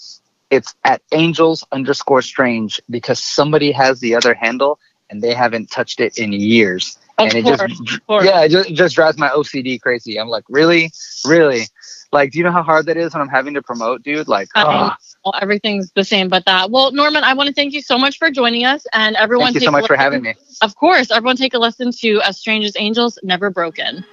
It's 0.51 0.75
at 0.83 1.01
angels 1.13 1.65
underscore 1.71 2.21
strange 2.21 2.81
because 2.89 3.23
somebody 3.23 3.71
has 3.71 4.01
the 4.01 4.15
other 4.15 4.33
handle 4.33 4.79
and 5.09 5.21
they 5.21 5.33
haven't 5.33 5.71
touched 5.71 5.99
it 5.99 6.17
in 6.17 6.33
years. 6.33 6.97
Of 7.17 7.27
and 7.27 7.35
it 7.35 7.43
course, 7.43 7.79
just 7.83 8.01
yeah, 8.09 8.41
it 8.41 8.49
just, 8.49 8.69
it 8.69 8.73
just 8.73 8.95
drives 8.95 9.17
my 9.17 9.29
OCD 9.29 9.79
crazy. 9.79 10.19
I'm 10.19 10.29
like, 10.29 10.45
really, 10.49 10.91
really, 11.25 11.63
like, 12.11 12.31
do 12.31 12.37
you 12.37 12.43
know 12.43 12.51
how 12.51 12.63
hard 12.63 12.85
that 12.87 12.97
is 12.97 13.13
when 13.13 13.21
I'm 13.21 13.29
having 13.29 13.53
to 13.53 13.61
promote, 13.61 14.03
dude? 14.03 14.27
Like, 14.27 14.49
I 14.55 14.63
mean, 14.63 14.73
ah, 14.73 14.97
Well, 15.23 15.33
everything's 15.41 15.91
the 15.91 16.03
same 16.03 16.27
but 16.29 16.45
that. 16.45 16.71
Well, 16.71 16.91
Norman, 16.91 17.23
I 17.23 17.33
want 17.33 17.47
to 17.47 17.53
thank 17.53 17.73
you 17.73 17.81
so 17.81 17.97
much 17.97 18.17
for 18.17 18.29
joining 18.31 18.65
us 18.65 18.85
and 18.93 19.15
everyone. 19.15 19.47
thank 19.47 19.55
you 19.55 19.59
take 19.61 19.67
so 19.67 19.71
much 19.71 19.87
for 19.87 19.95
having 19.95 20.21
me. 20.21 20.35
Of 20.61 20.75
course, 20.75 21.09
everyone 21.11 21.37
take 21.37 21.53
a 21.53 21.59
listen 21.59 21.91
to 21.91 22.21
As 22.21 22.37
Strange 22.37 22.65
as 22.65 22.75
Angels, 22.77 23.17
Never 23.23 23.49
Broken. 23.49 24.05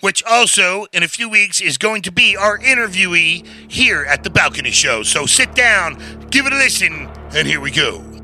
Which 0.00 0.22
also, 0.24 0.86
in 0.92 1.02
a 1.02 1.08
few 1.08 1.28
weeks, 1.28 1.60
is 1.60 1.78
going 1.78 2.02
to 2.02 2.12
be 2.12 2.36
our 2.36 2.58
interviewee 2.58 3.46
here 3.70 4.04
at 4.04 4.22
the 4.24 4.30
Balcony 4.30 4.70
Show. 4.70 5.02
So 5.02 5.26
sit 5.26 5.54
down, 5.54 5.98
give 6.30 6.46
it 6.46 6.52
a 6.52 6.56
listen, 6.56 7.08
and 7.34 7.46
here 7.46 7.60
we 7.60 7.70
go. 7.70 8.15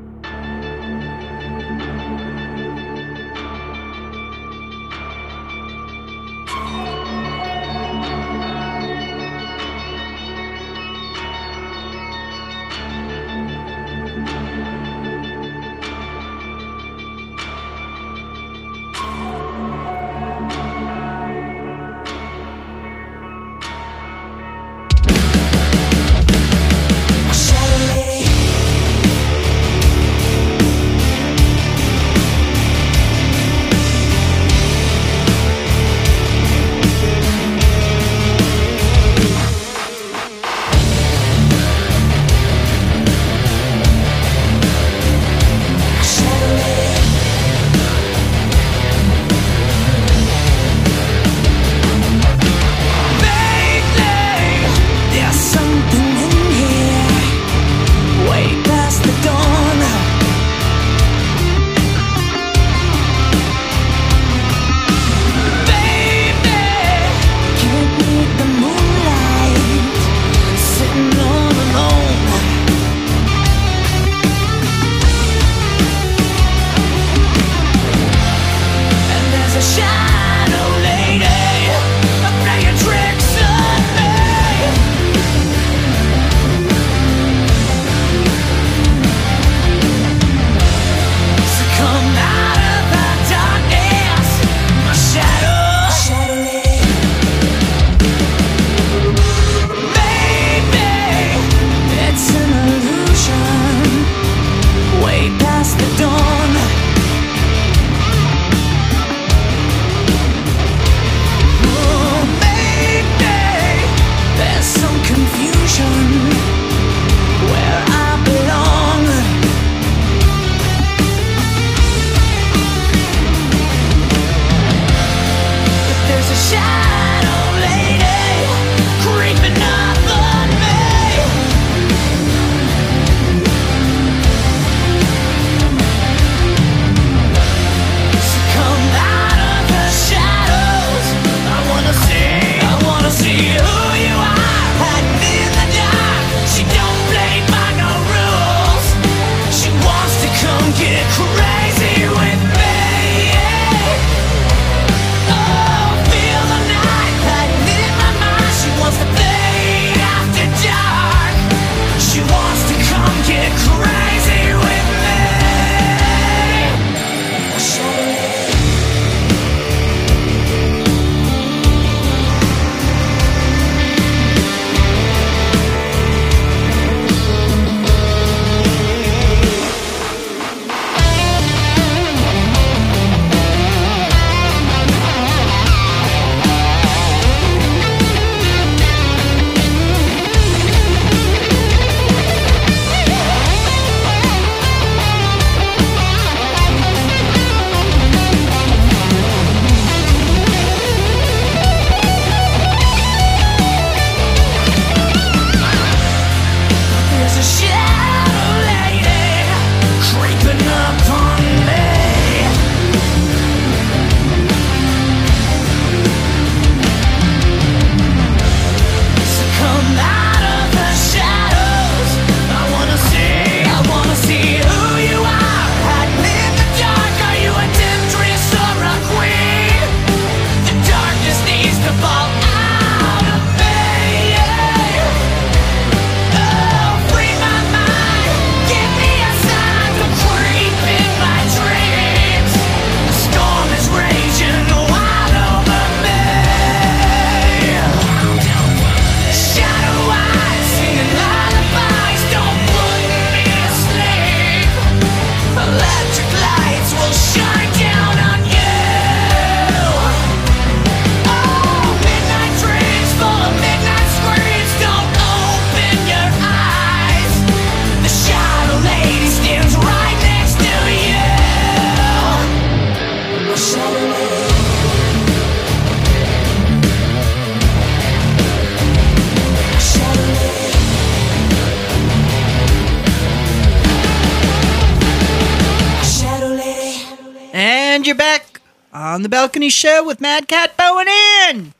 On 289.23 289.25
the 289.25 289.29
balcony 289.29 289.69
show 289.69 290.03
with 290.03 290.19
Mad 290.19 290.49
Cat 290.49 290.75
Bo 290.75 290.99
and 290.99 291.07
Ann. 291.07 291.73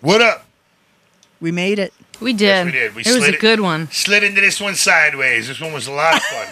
What 0.00 0.20
up? 0.22 0.46
We 1.40 1.50
made 1.50 1.80
it. 1.80 1.92
We 2.20 2.32
did. 2.32 2.42
Yes, 2.46 2.64
we 2.66 2.70
did. 2.70 2.94
We 2.94 3.00
it 3.02 3.06
was 3.08 3.16
slid 3.16 3.34
a 3.34 3.36
it- 3.38 3.40
good 3.40 3.58
one. 3.58 3.90
Slid 3.90 4.22
into 4.22 4.40
this 4.40 4.60
one 4.60 4.76
sideways. 4.76 5.48
This 5.48 5.60
one 5.60 5.72
was 5.72 5.88
a 5.88 5.90
lot 5.90 6.14
of 6.14 6.22
fun. 6.22 6.46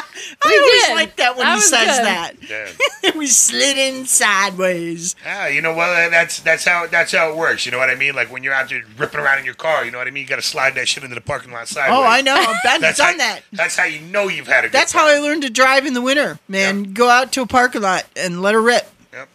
I 0.42 0.58
always 0.58 0.82
did. 0.86 0.94
like 0.94 1.16
that 1.16 1.36
when 1.36 1.46
That 1.46 1.54
he 1.56 1.60
says 1.62 1.98
good. 1.98 2.06
that. 2.06 2.72
yeah. 3.02 3.10
we 3.18 3.26
slid 3.26 3.76
in 3.76 4.06
sideways. 4.06 5.16
Yeah, 5.24 5.48
you 5.48 5.60
know 5.60 5.74
well 5.74 5.90
uh, 5.90 6.08
That's 6.10 6.40
that's 6.40 6.64
how 6.64 6.86
that's 6.86 7.12
how 7.12 7.30
it 7.32 7.36
works. 7.36 7.66
You 7.66 7.72
know 7.72 7.78
what 7.78 7.90
I 7.90 7.94
mean? 7.94 8.14
Like 8.14 8.30
when 8.30 8.42
you're 8.42 8.52
out 8.54 8.68
there 8.68 8.82
ripping 8.96 9.20
around 9.20 9.38
in 9.40 9.44
your 9.44 9.54
car, 9.54 9.84
you 9.84 9.90
know 9.90 9.98
what 9.98 10.06
I 10.06 10.10
mean? 10.10 10.22
You 10.22 10.28
got 10.28 10.36
to 10.36 10.42
slide 10.42 10.74
that 10.76 10.86
shit 10.88 11.02
into 11.02 11.14
the 11.14 11.20
parking 11.20 11.52
lot 11.52 11.66
sideways. 11.68 11.98
Oh, 11.98 12.04
I 12.04 12.20
know. 12.20 12.36
Ben's 12.62 12.80
That's 12.82 12.98
done 12.98 13.12
how, 13.12 13.18
that. 13.18 13.40
That's 13.52 13.76
how 13.76 13.84
you 13.84 14.00
know 14.00 14.28
you've 14.28 14.46
had 14.46 14.64
a. 14.64 14.68
Good 14.68 14.72
That's 14.72 14.92
how 14.92 15.06
I 15.08 15.18
learned 15.18 15.42
to 15.42 15.50
drive 15.50 15.84
in 15.86 15.94
the 15.94 16.02
winter, 16.02 16.38
man. 16.48 16.92
Go 16.94 17.08
out 17.10 17.32
to 17.32 17.42
a 17.42 17.46
parking 17.46 17.82
lot 17.82 18.04
and 18.16 18.40
let 18.42 18.54
her 18.54 18.62
rip. 18.62 18.86
Yep. 19.12 19.28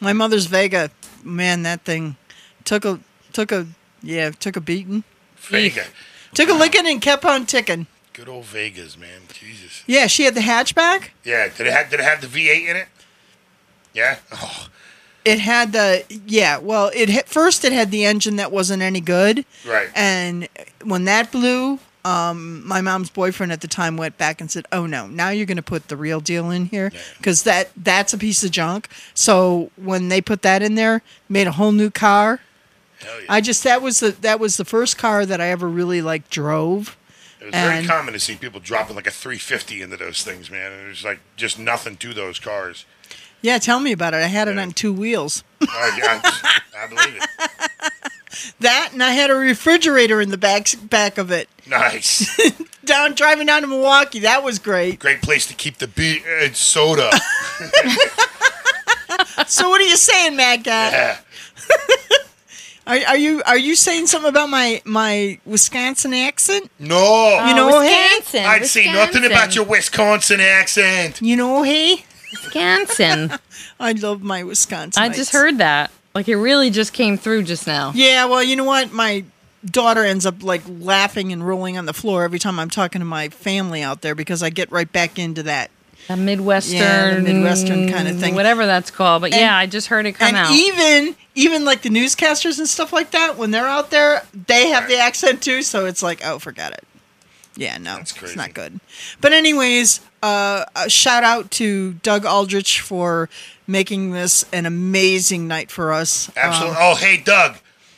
My 0.00 0.12
mother's 0.12 0.46
Vega, 0.46 0.90
man, 1.22 1.62
that 1.62 1.82
thing 1.82 2.16
took 2.64 2.84
a 2.84 3.00
took 3.32 3.52
a 3.52 3.66
yeah 4.02 4.30
took 4.30 4.56
a 4.56 4.60
beating, 4.60 5.04
Vega. 5.36 5.84
took 6.34 6.48
a 6.48 6.52
licking 6.54 6.86
and 6.86 7.00
kept 7.00 7.24
on 7.24 7.46
ticking. 7.46 7.86
Good 8.18 8.28
old 8.28 8.46
Vegas, 8.46 8.98
man. 8.98 9.20
Jesus. 9.32 9.84
Yeah, 9.86 10.08
she 10.08 10.24
had 10.24 10.34
the 10.34 10.40
hatchback. 10.40 11.10
Yeah. 11.22 11.46
Did 11.56 11.68
it 11.68 11.72
have 11.72 11.88
Did 11.88 12.00
it 12.00 12.02
have 12.02 12.20
the 12.20 12.26
V8 12.26 12.68
in 12.68 12.76
it? 12.76 12.88
Yeah. 13.94 14.18
Oh, 14.32 14.66
It 15.24 15.38
had 15.38 15.70
the 15.70 16.02
yeah. 16.26 16.58
Well, 16.58 16.90
it 16.96 17.08
hit, 17.08 17.28
first 17.28 17.64
it 17.64 17.72
had 17.72 17.92
the 17.92 18.04
engine 18.04 18.34
that 18.34 18.50
wasn't 18.50 18.82
any 18.82 19.00
good, 19.00 19.44
right. 19.64 19.88
and 19.94 20.48
when 20.82 21.04
that 21.04 21.30
blew, 21.30 21.78
um, 22.04 22.66
my 22.66 22.80
mom's 22.80 23.08
boyfriend 23.08 23.52
at 23.52 23.60
the 23.60 23.68
time 23.68 23.96
went 23.96 24.18
back 24.18 24.40
and 24.40 24.50
said, 24.50 24.66
"Oh 24.72 24.84
no, 24.84 25.06
now 25.06 25.28
you're 25.28 25.46
going 25.46 25.56
to 25.56 25.62
put 25.62 25.86
the 25.86 25.96
real 25.96 26.18
deal 26.18 26.50
in 26.50 26.66
here 26.66 26.90
because 27.18 27.44
that 27.44 27.70
that's 27.76 28.12
a 28.12 28.18
piece 28.18 28.42
of 28.42 28.50
junk." 28.50 28.88
So 29.14 29.70
when 29.76 30.08
they 30.08 30.20
put 30.20 30.42
that 30.42 30.60
in 30.60 30.74
there, 30.74 31.02
made 31.28 31.46
a 31.46 31.52
whole 31.52 31.70
new 31.70 31.90
car. 31.90 32.40
Hell 32.98 33.20
yeah. 33.20 33.26
I 33.28 33.40
just 33.40 33.62
that 33.62 33.80
was 33.80 34.00
the 34.00 34.10
that 34.10 34.40
was 34.40 34.56
the 34.56 34.64
first 34.64 34.98
car 34.98 35.24
that 35.24 35.40
I 35.40 35.50
ever 35.50 35.68
really 35.68 36.02
like 36.02 36.30
drove. 36.30 36.96
It 37.48 37.54
was 37.54 37.62
very 37.64 37.86
common 37.86 38.12
to 38.14 38.20
see 38.20 38.36
people 38.36 38.60
dropping 38.60 38.96
like 38.96 39.06
a 39.06 39.10
350 39.10 39.82
into 39.82 39.96
those 39.96 40.22
things, 40.22 40.50
man. 40.50 40.72
And 40.72 40.80
there's 40.82 41.04
like 41.04 41.20
just 41.36 41.58
nothing 41.58 41.96
to 41.98 42.14
those 42.14 42.38
cars. 42.38 42.84
Yeah, 43.40 43.58
tell 43.58 43.78
me 43.80 43.92
about 43.92 44.14
it. 44.14 44.18
I 44.18 44.26
had 44.26 44.48
it 44.48 44.56
Yeah. 44.56 44.62
on 44.62 44.72
two 44.72 44.92
wheels. 44.92 45.44
Oh, 45.62 45.94
yeah, 45.98 46.20
I, 46.24 46.60
I 46.84 46.86
believe 46.88 47.22
it. 47.22 47.28
That 48.60 48.90
and 48.92 49.02
I 49.02 49.12
had 49.12 49.30
a 49.30 49.34
refrigerator 49.34 50.20
in 50.20 50.28
the 50.30 50.36
back 50.38 50.68
back 50.84 51.18
of 51.18 51.30
it. 51.32 51.48
Nice. 51.66 52.28
Down 52.84 53.14
driving 53.14 53.46
down 53.46 53.62
to 53.62 53.66
Milwaukee, 53.68 54.20
that 54.20 54.44
was 54.44 54.58
great. 54.60 55.00
Great 55.00 55.22
place 55.22 55.46
to 55.48 55.54
keep 55.54 55.78
the 55.78 55.88
beer 55.88 56.20
and 56.44 56.54
soda. 56.54 57.10
So 59.46 59.68
what 59.70 59.80
are 59.80 59.84
you 59.84 59.96
saying, 59.96 60.36
Mad 60.36 60.62
Guy? 60.62 60.90
Yeah. 60.90 61.18
Are, 62.88 62.96
are 63.08 63.16
you 63.18 63.42
are 63.44 63.58
you 63.58 63.76
saying 63.76 64.06
something 64.06 64.30
about 64.30 64.48
my 64.48 64.80
my 64.86 65.38
Wisconsin 65.44 66.14
accent? 66.14 66.70
No. 66.78 67.38
Uh, 67.38 67.48
you 67.48 67.54
know, 67.54 67.80
hey, 67.82 68.08
Wisconsin. 68.18 68.46
I'd 68.46 68.66
say 68.66 68.90
nothing 68.90 69.24
about 69.26 69.54
your 69.54 69.64
Wisconsin. 69.64 70.38
Wisconsin 70.38 70.40
accent. 70.40 71.22
you 71.22 71.36
know, 71.36 71.62
hey. 71.62 72.04
Wisconsin. 72.32 73.32
I 73.80 73.92
love 73.92 74.22
my 74.22 74.42
Wisconsin. 74.42 75.02
I 75.02 75.10
just 75.10 75.32
heard 75.32 75.58
that. 75.58 75.90
Like 76.14 76.28
it 76.28 76.36
really 76.36 76.70
just 76.70 76.94
came 76.94 77.18
through 77.18 77.42
just 77.44 77.66
now. 77.66 77.92
Yeah, 77.94 78.24
well, 78.24 78.42
you 78.42 78.56
know 78.56 78.64
what? 78.64 78.92
My 78.92 79.24
daughter 79.64 80.04
ends 80.04 80.24
up 80.24 80.42
like 80.42 80.62
laughing 80.66 81.32
and 81.32 81.46
rolling 81.46 81.76
on 81.76 81.86
the 81.86 81.92
floor 81.92 82.24
every 82.24 82.38
time 82.38 82.58
I'm 82.58 82.70
talking 82.70 83.00
to 83.00 83.04
my 83.04 83.28
family 83.28 83.82
out 83.82 84.00
there 84.00 84.14
because 84.14 84.42
I 84.42 84.50
get 84.50 84.70
right 84.72 84.90
back 84.90 85.18
into 85.18 85.42
that. 85.44 85.70
A 86.10 86.16
Midwestern, 86.16 86.76
Yeah, 86.78 87.14
the 87.16 87.20
Midwestern 87.20 87.90
kind 87.90 88.08
of 88.08 88.18
thing. 88.18 88.34
whatever 88.34 88.64
that's 88.64 88.90
called. 88.90 89.20
But 89.22 89.32
And- 89.32 89.40
yeah, 89.42 89.56
I 89.56 89.66
just 89.66 89.88
heard 89.88 90.06
it 90.06 90.12
come 90.12 90.28
and 90.28 90.36
out. 90.38 90.50
even 90.52 91.14
even 91.34 91.64
like 91.64 91.82
the 91.82 91.90
newscasters 91.90 92.58
and 92.58 92.68
stuff 92.68 92.92
like 92.92 93.10
that, 93.12 93.36
when 93.36 93.50
they're 93.50 93.66
out 93.68 93.90
there, 93.90 94.22
they 94.46 94.68
have 94.70 94.88
the 94.88 94.96
accent 94.98 95.42
too. 95.42 95.62
So 95.62 95.86
it's 95.86 96.02
like, 96.02 96.20
oh, 96.24 96.38
forget 96.38 96.72
it. 96.72 96.84
Yeah, 97.56 97.76
no, 97.78 97.96
That's 97.96 98.20
it's 98.22 98.36
not 98.36 98.54
good. 98.54 98.78
But 99.20 99.32
anyways, 99.32 100.00
uh, 100.22 100.64
a 100.76 100.88
shout 100.88 101.24
out 101.24 101.50
to 101.52 101.94
Doug 101.94 102.24
Aldrich 102.24 102.80
for 102.80 103.28
making 103.66 104.12
this 104.12 104.44
an 104.52 104.64
amazing 104.64 105.46
night 105.48 105.70
for 105.70 105.92
us. 105.92 106.30
Absolutely. 106.36 106.76
Um, 106.76 106.82
oh, 106.82 106.94
hey, 106.94 107.16
Doug. 107.18 107.56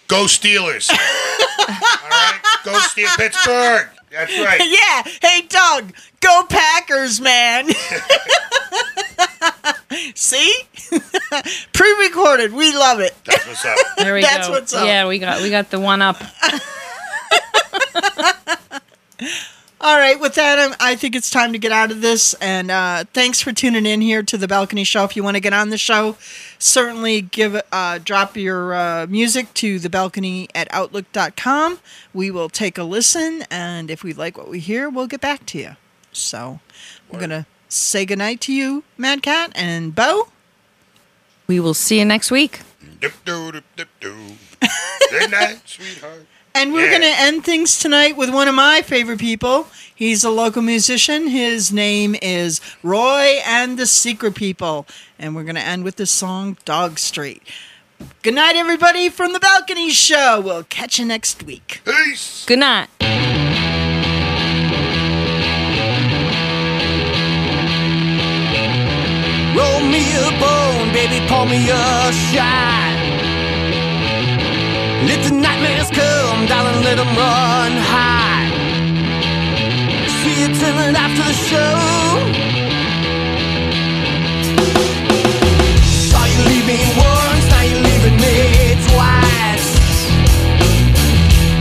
Go 0.08 0.24
Steelers. 0.24 0.90
All 1.58 1.66
right. 2.11 2.40
Go 2.64 2.78
Steel 2.80 3.08
Pittsburgh. 3.16 3.88
That's 4.11 4.32
right. 4.40 4.61
yeah. 4.68 5.02
Hey, 5.22 5.42
Doug, 5.48 5.92
go 6.20 6.42
Packers, 6.48 7.20
man. 7.20 7.68
See? 10.14 10.52
Pre-recorded. 11.72 12.52
We 12.52 12.72
love 12.76 13.00
it. 13.00 13.14
That's 13.24 13.46
what's 13.46 13.64
up. 13.64 13.76
there 13.98 14.14
we 14.14 14.20
that's 14.22 14.46
go. 14.48 14.52
what's 14.54 14.72
up. 14.74 14.84
Yeah, 14.86 15.06
we 15.08 15.18
got 15.18 15.42
we 15.42 15.50
got 15.50 15.70
the 15.70 15.80
one 15.80 16.00
up. 16.02 16.16
All 19.83 19.97
right, 19.97 20.20
with 20.20 20.35
that, 20.35 20.59
um, 20.59 20.76
I 20.78 20.95
think 20.95 21.16
it's 21.16 21.31
time 21.31 21.53
to 21.53 21.59
get 21.59 21.72
out 21.72 21.91
of 21.91 22.03
this. 22.03 22.35
And 22.35 22.70
uh, 22.70 23.05
thanks 23.14 23.41
for 23.41 23.51
tuning 23.51 23.87
in 23.87 24.03
here 24.03 24.22
to 24.22 24.37
the 24.37 24.47
Balcony 24.47 24.85
Show. 24.85 25.05
If 25.05 25.16
you 25.16 25.24
want 25.24 25.37
to 25.37 25.41
get 25.41 25.55
on 25.55 25.70
the 25.70 25.78
show, 25.78 26.18
certainly 26.59 27.22
give 27.22 27.59
uh, 27.72 27.99
drop 28.05 28.37
your 28.37 28.74
uh, 28.74 29.07
music 29.09 29.55
to 29.55 29.78
the 29.78 29.89
balcony 29.89 30.49
at 30.55 30.68
outlook.com. 30.70 31.78
We 32.12 32.31
will 32.31 32.51
take 32.51 32.76
a 32.76 32.83
listen, 32.83 33.45
and 33.51 33.91
if 33.91 34.05
we 34.05 34.12
like 34.12 34.37
what 34.37 34.49
we 34.49 34.61
hear, 34.61 34.91
we'll 34.91 35.07
get 35.07 35.22
back 35.22 35.47
to 35.47 35.59
you. 35.59 35.76
So 36.12 36.61
I'm 37.11 37.18
going 37.18 37.31
to 37.31 37.47
say 37.70 38.05
goodnight 38.05 38.43
to 38.43 38.53
you, 38.53 38.85
Mad 38.99 39.22
Cat 39.22 39.51
and 39.55 39.95
Bo. 39.95 40.28
We 41.47 41.59
will 41.59 41.74
see 41.74 41.99
you 42.01 42.05
next 42.05 42.31
week. 42.31 42.61
Dip, 43.01 43.14
doo, 43.24 43.51
dip, 43.53 43.64
dip, 43.76 43.89
doo. 43.99 44.14
Good 45.11 45.31
night, 45.31 45.62
sweetheart. 45.64 46.26
And 46.55 46.72
we're 46.72 46.84
Yeah. 46.90 46.98
going 46.98 47.03
to 47.14 47.20
end 47.20 47.44
things 47.44 47.78
tonight 47.78 48.16
with 48.16 48.30
one 48.30 48.48
of 48.48 48.55
my 48.55 48.82
favorite 48.82 49.18
people. 49.20 49.68
He's 49.94 50.24
a 50.24 50.30
local 50.30 50.62
musician. 50.62 51.28
His 51.28 51.70
name 51.72 52.16
is 52.20 52.61
Roi 52.82 53.40
and 53.46 53.78
the 53.78 53.86
Secret 53.86 54.34
People. 54.34 54.86
And 55.18 55.34
we're 55.36 55.44
going 55.44 55.55
to 55.55 55.61
end 55.64 55.84
with 55.84 55.96
the 55.96 56.07
song 56.07 56.57
Dog 56.64 56.98
Street. 56.98 57.42
Good 58.22 58.34
night, 58.34 58.57
everybody, 58.57 59.11
from 59.11 59.32
the 59.34 59.40
Balcony 59.40 59.90
Show. 59.90 60.40
We'll 60.40 60.64
catch 60.64 60.98
you 60.98 61.05
next 61.05 61.42
week. 61.44 61.82
Peace. 61.84 62.44
Good 62.46 62.59
night. 62.61 62.88
Roll 69.57 69.80
me 69.80 70.01
a 70.14 70.30
bone, 70.40 70.88
baby, 70.92 71.18
pour 71.28 71.44
me 71.44 71.59
a 71.68 72.12
shot. 72.30 72.94
Let 75.09 75.20
the 75.26 75.34
nightmares 75.34 75.90
come, 75.90 76.20
down 76.51 76.66
and 76.66 76.84
let 76.84 76.96
them 76.96 77.12
run 77.16 77.72
high. 77.92 78.51
See 80.18 80.36
you 80.42 80.48
tonight 80.61 80.96
after 81.05 81.24
the 81.30 81.36
show. 81.48 81.76
Saw 86.11 86.24
you 86.32 86.40
leaving 86.51 86.82
once, 86.98 87.46
now 87.53 87.64
you're 87.70 87.84
leaving 87.90 88.16
me 88.24 88.36
twice. 88.88 89.68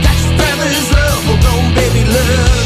Got 0.04 0.16
your 0.24 0.34
feathers 0.40 0.86
ruffled, 0.96 1.40
don't 1.46 1.68
baby 1.76 2.02
love. 2.10 2.59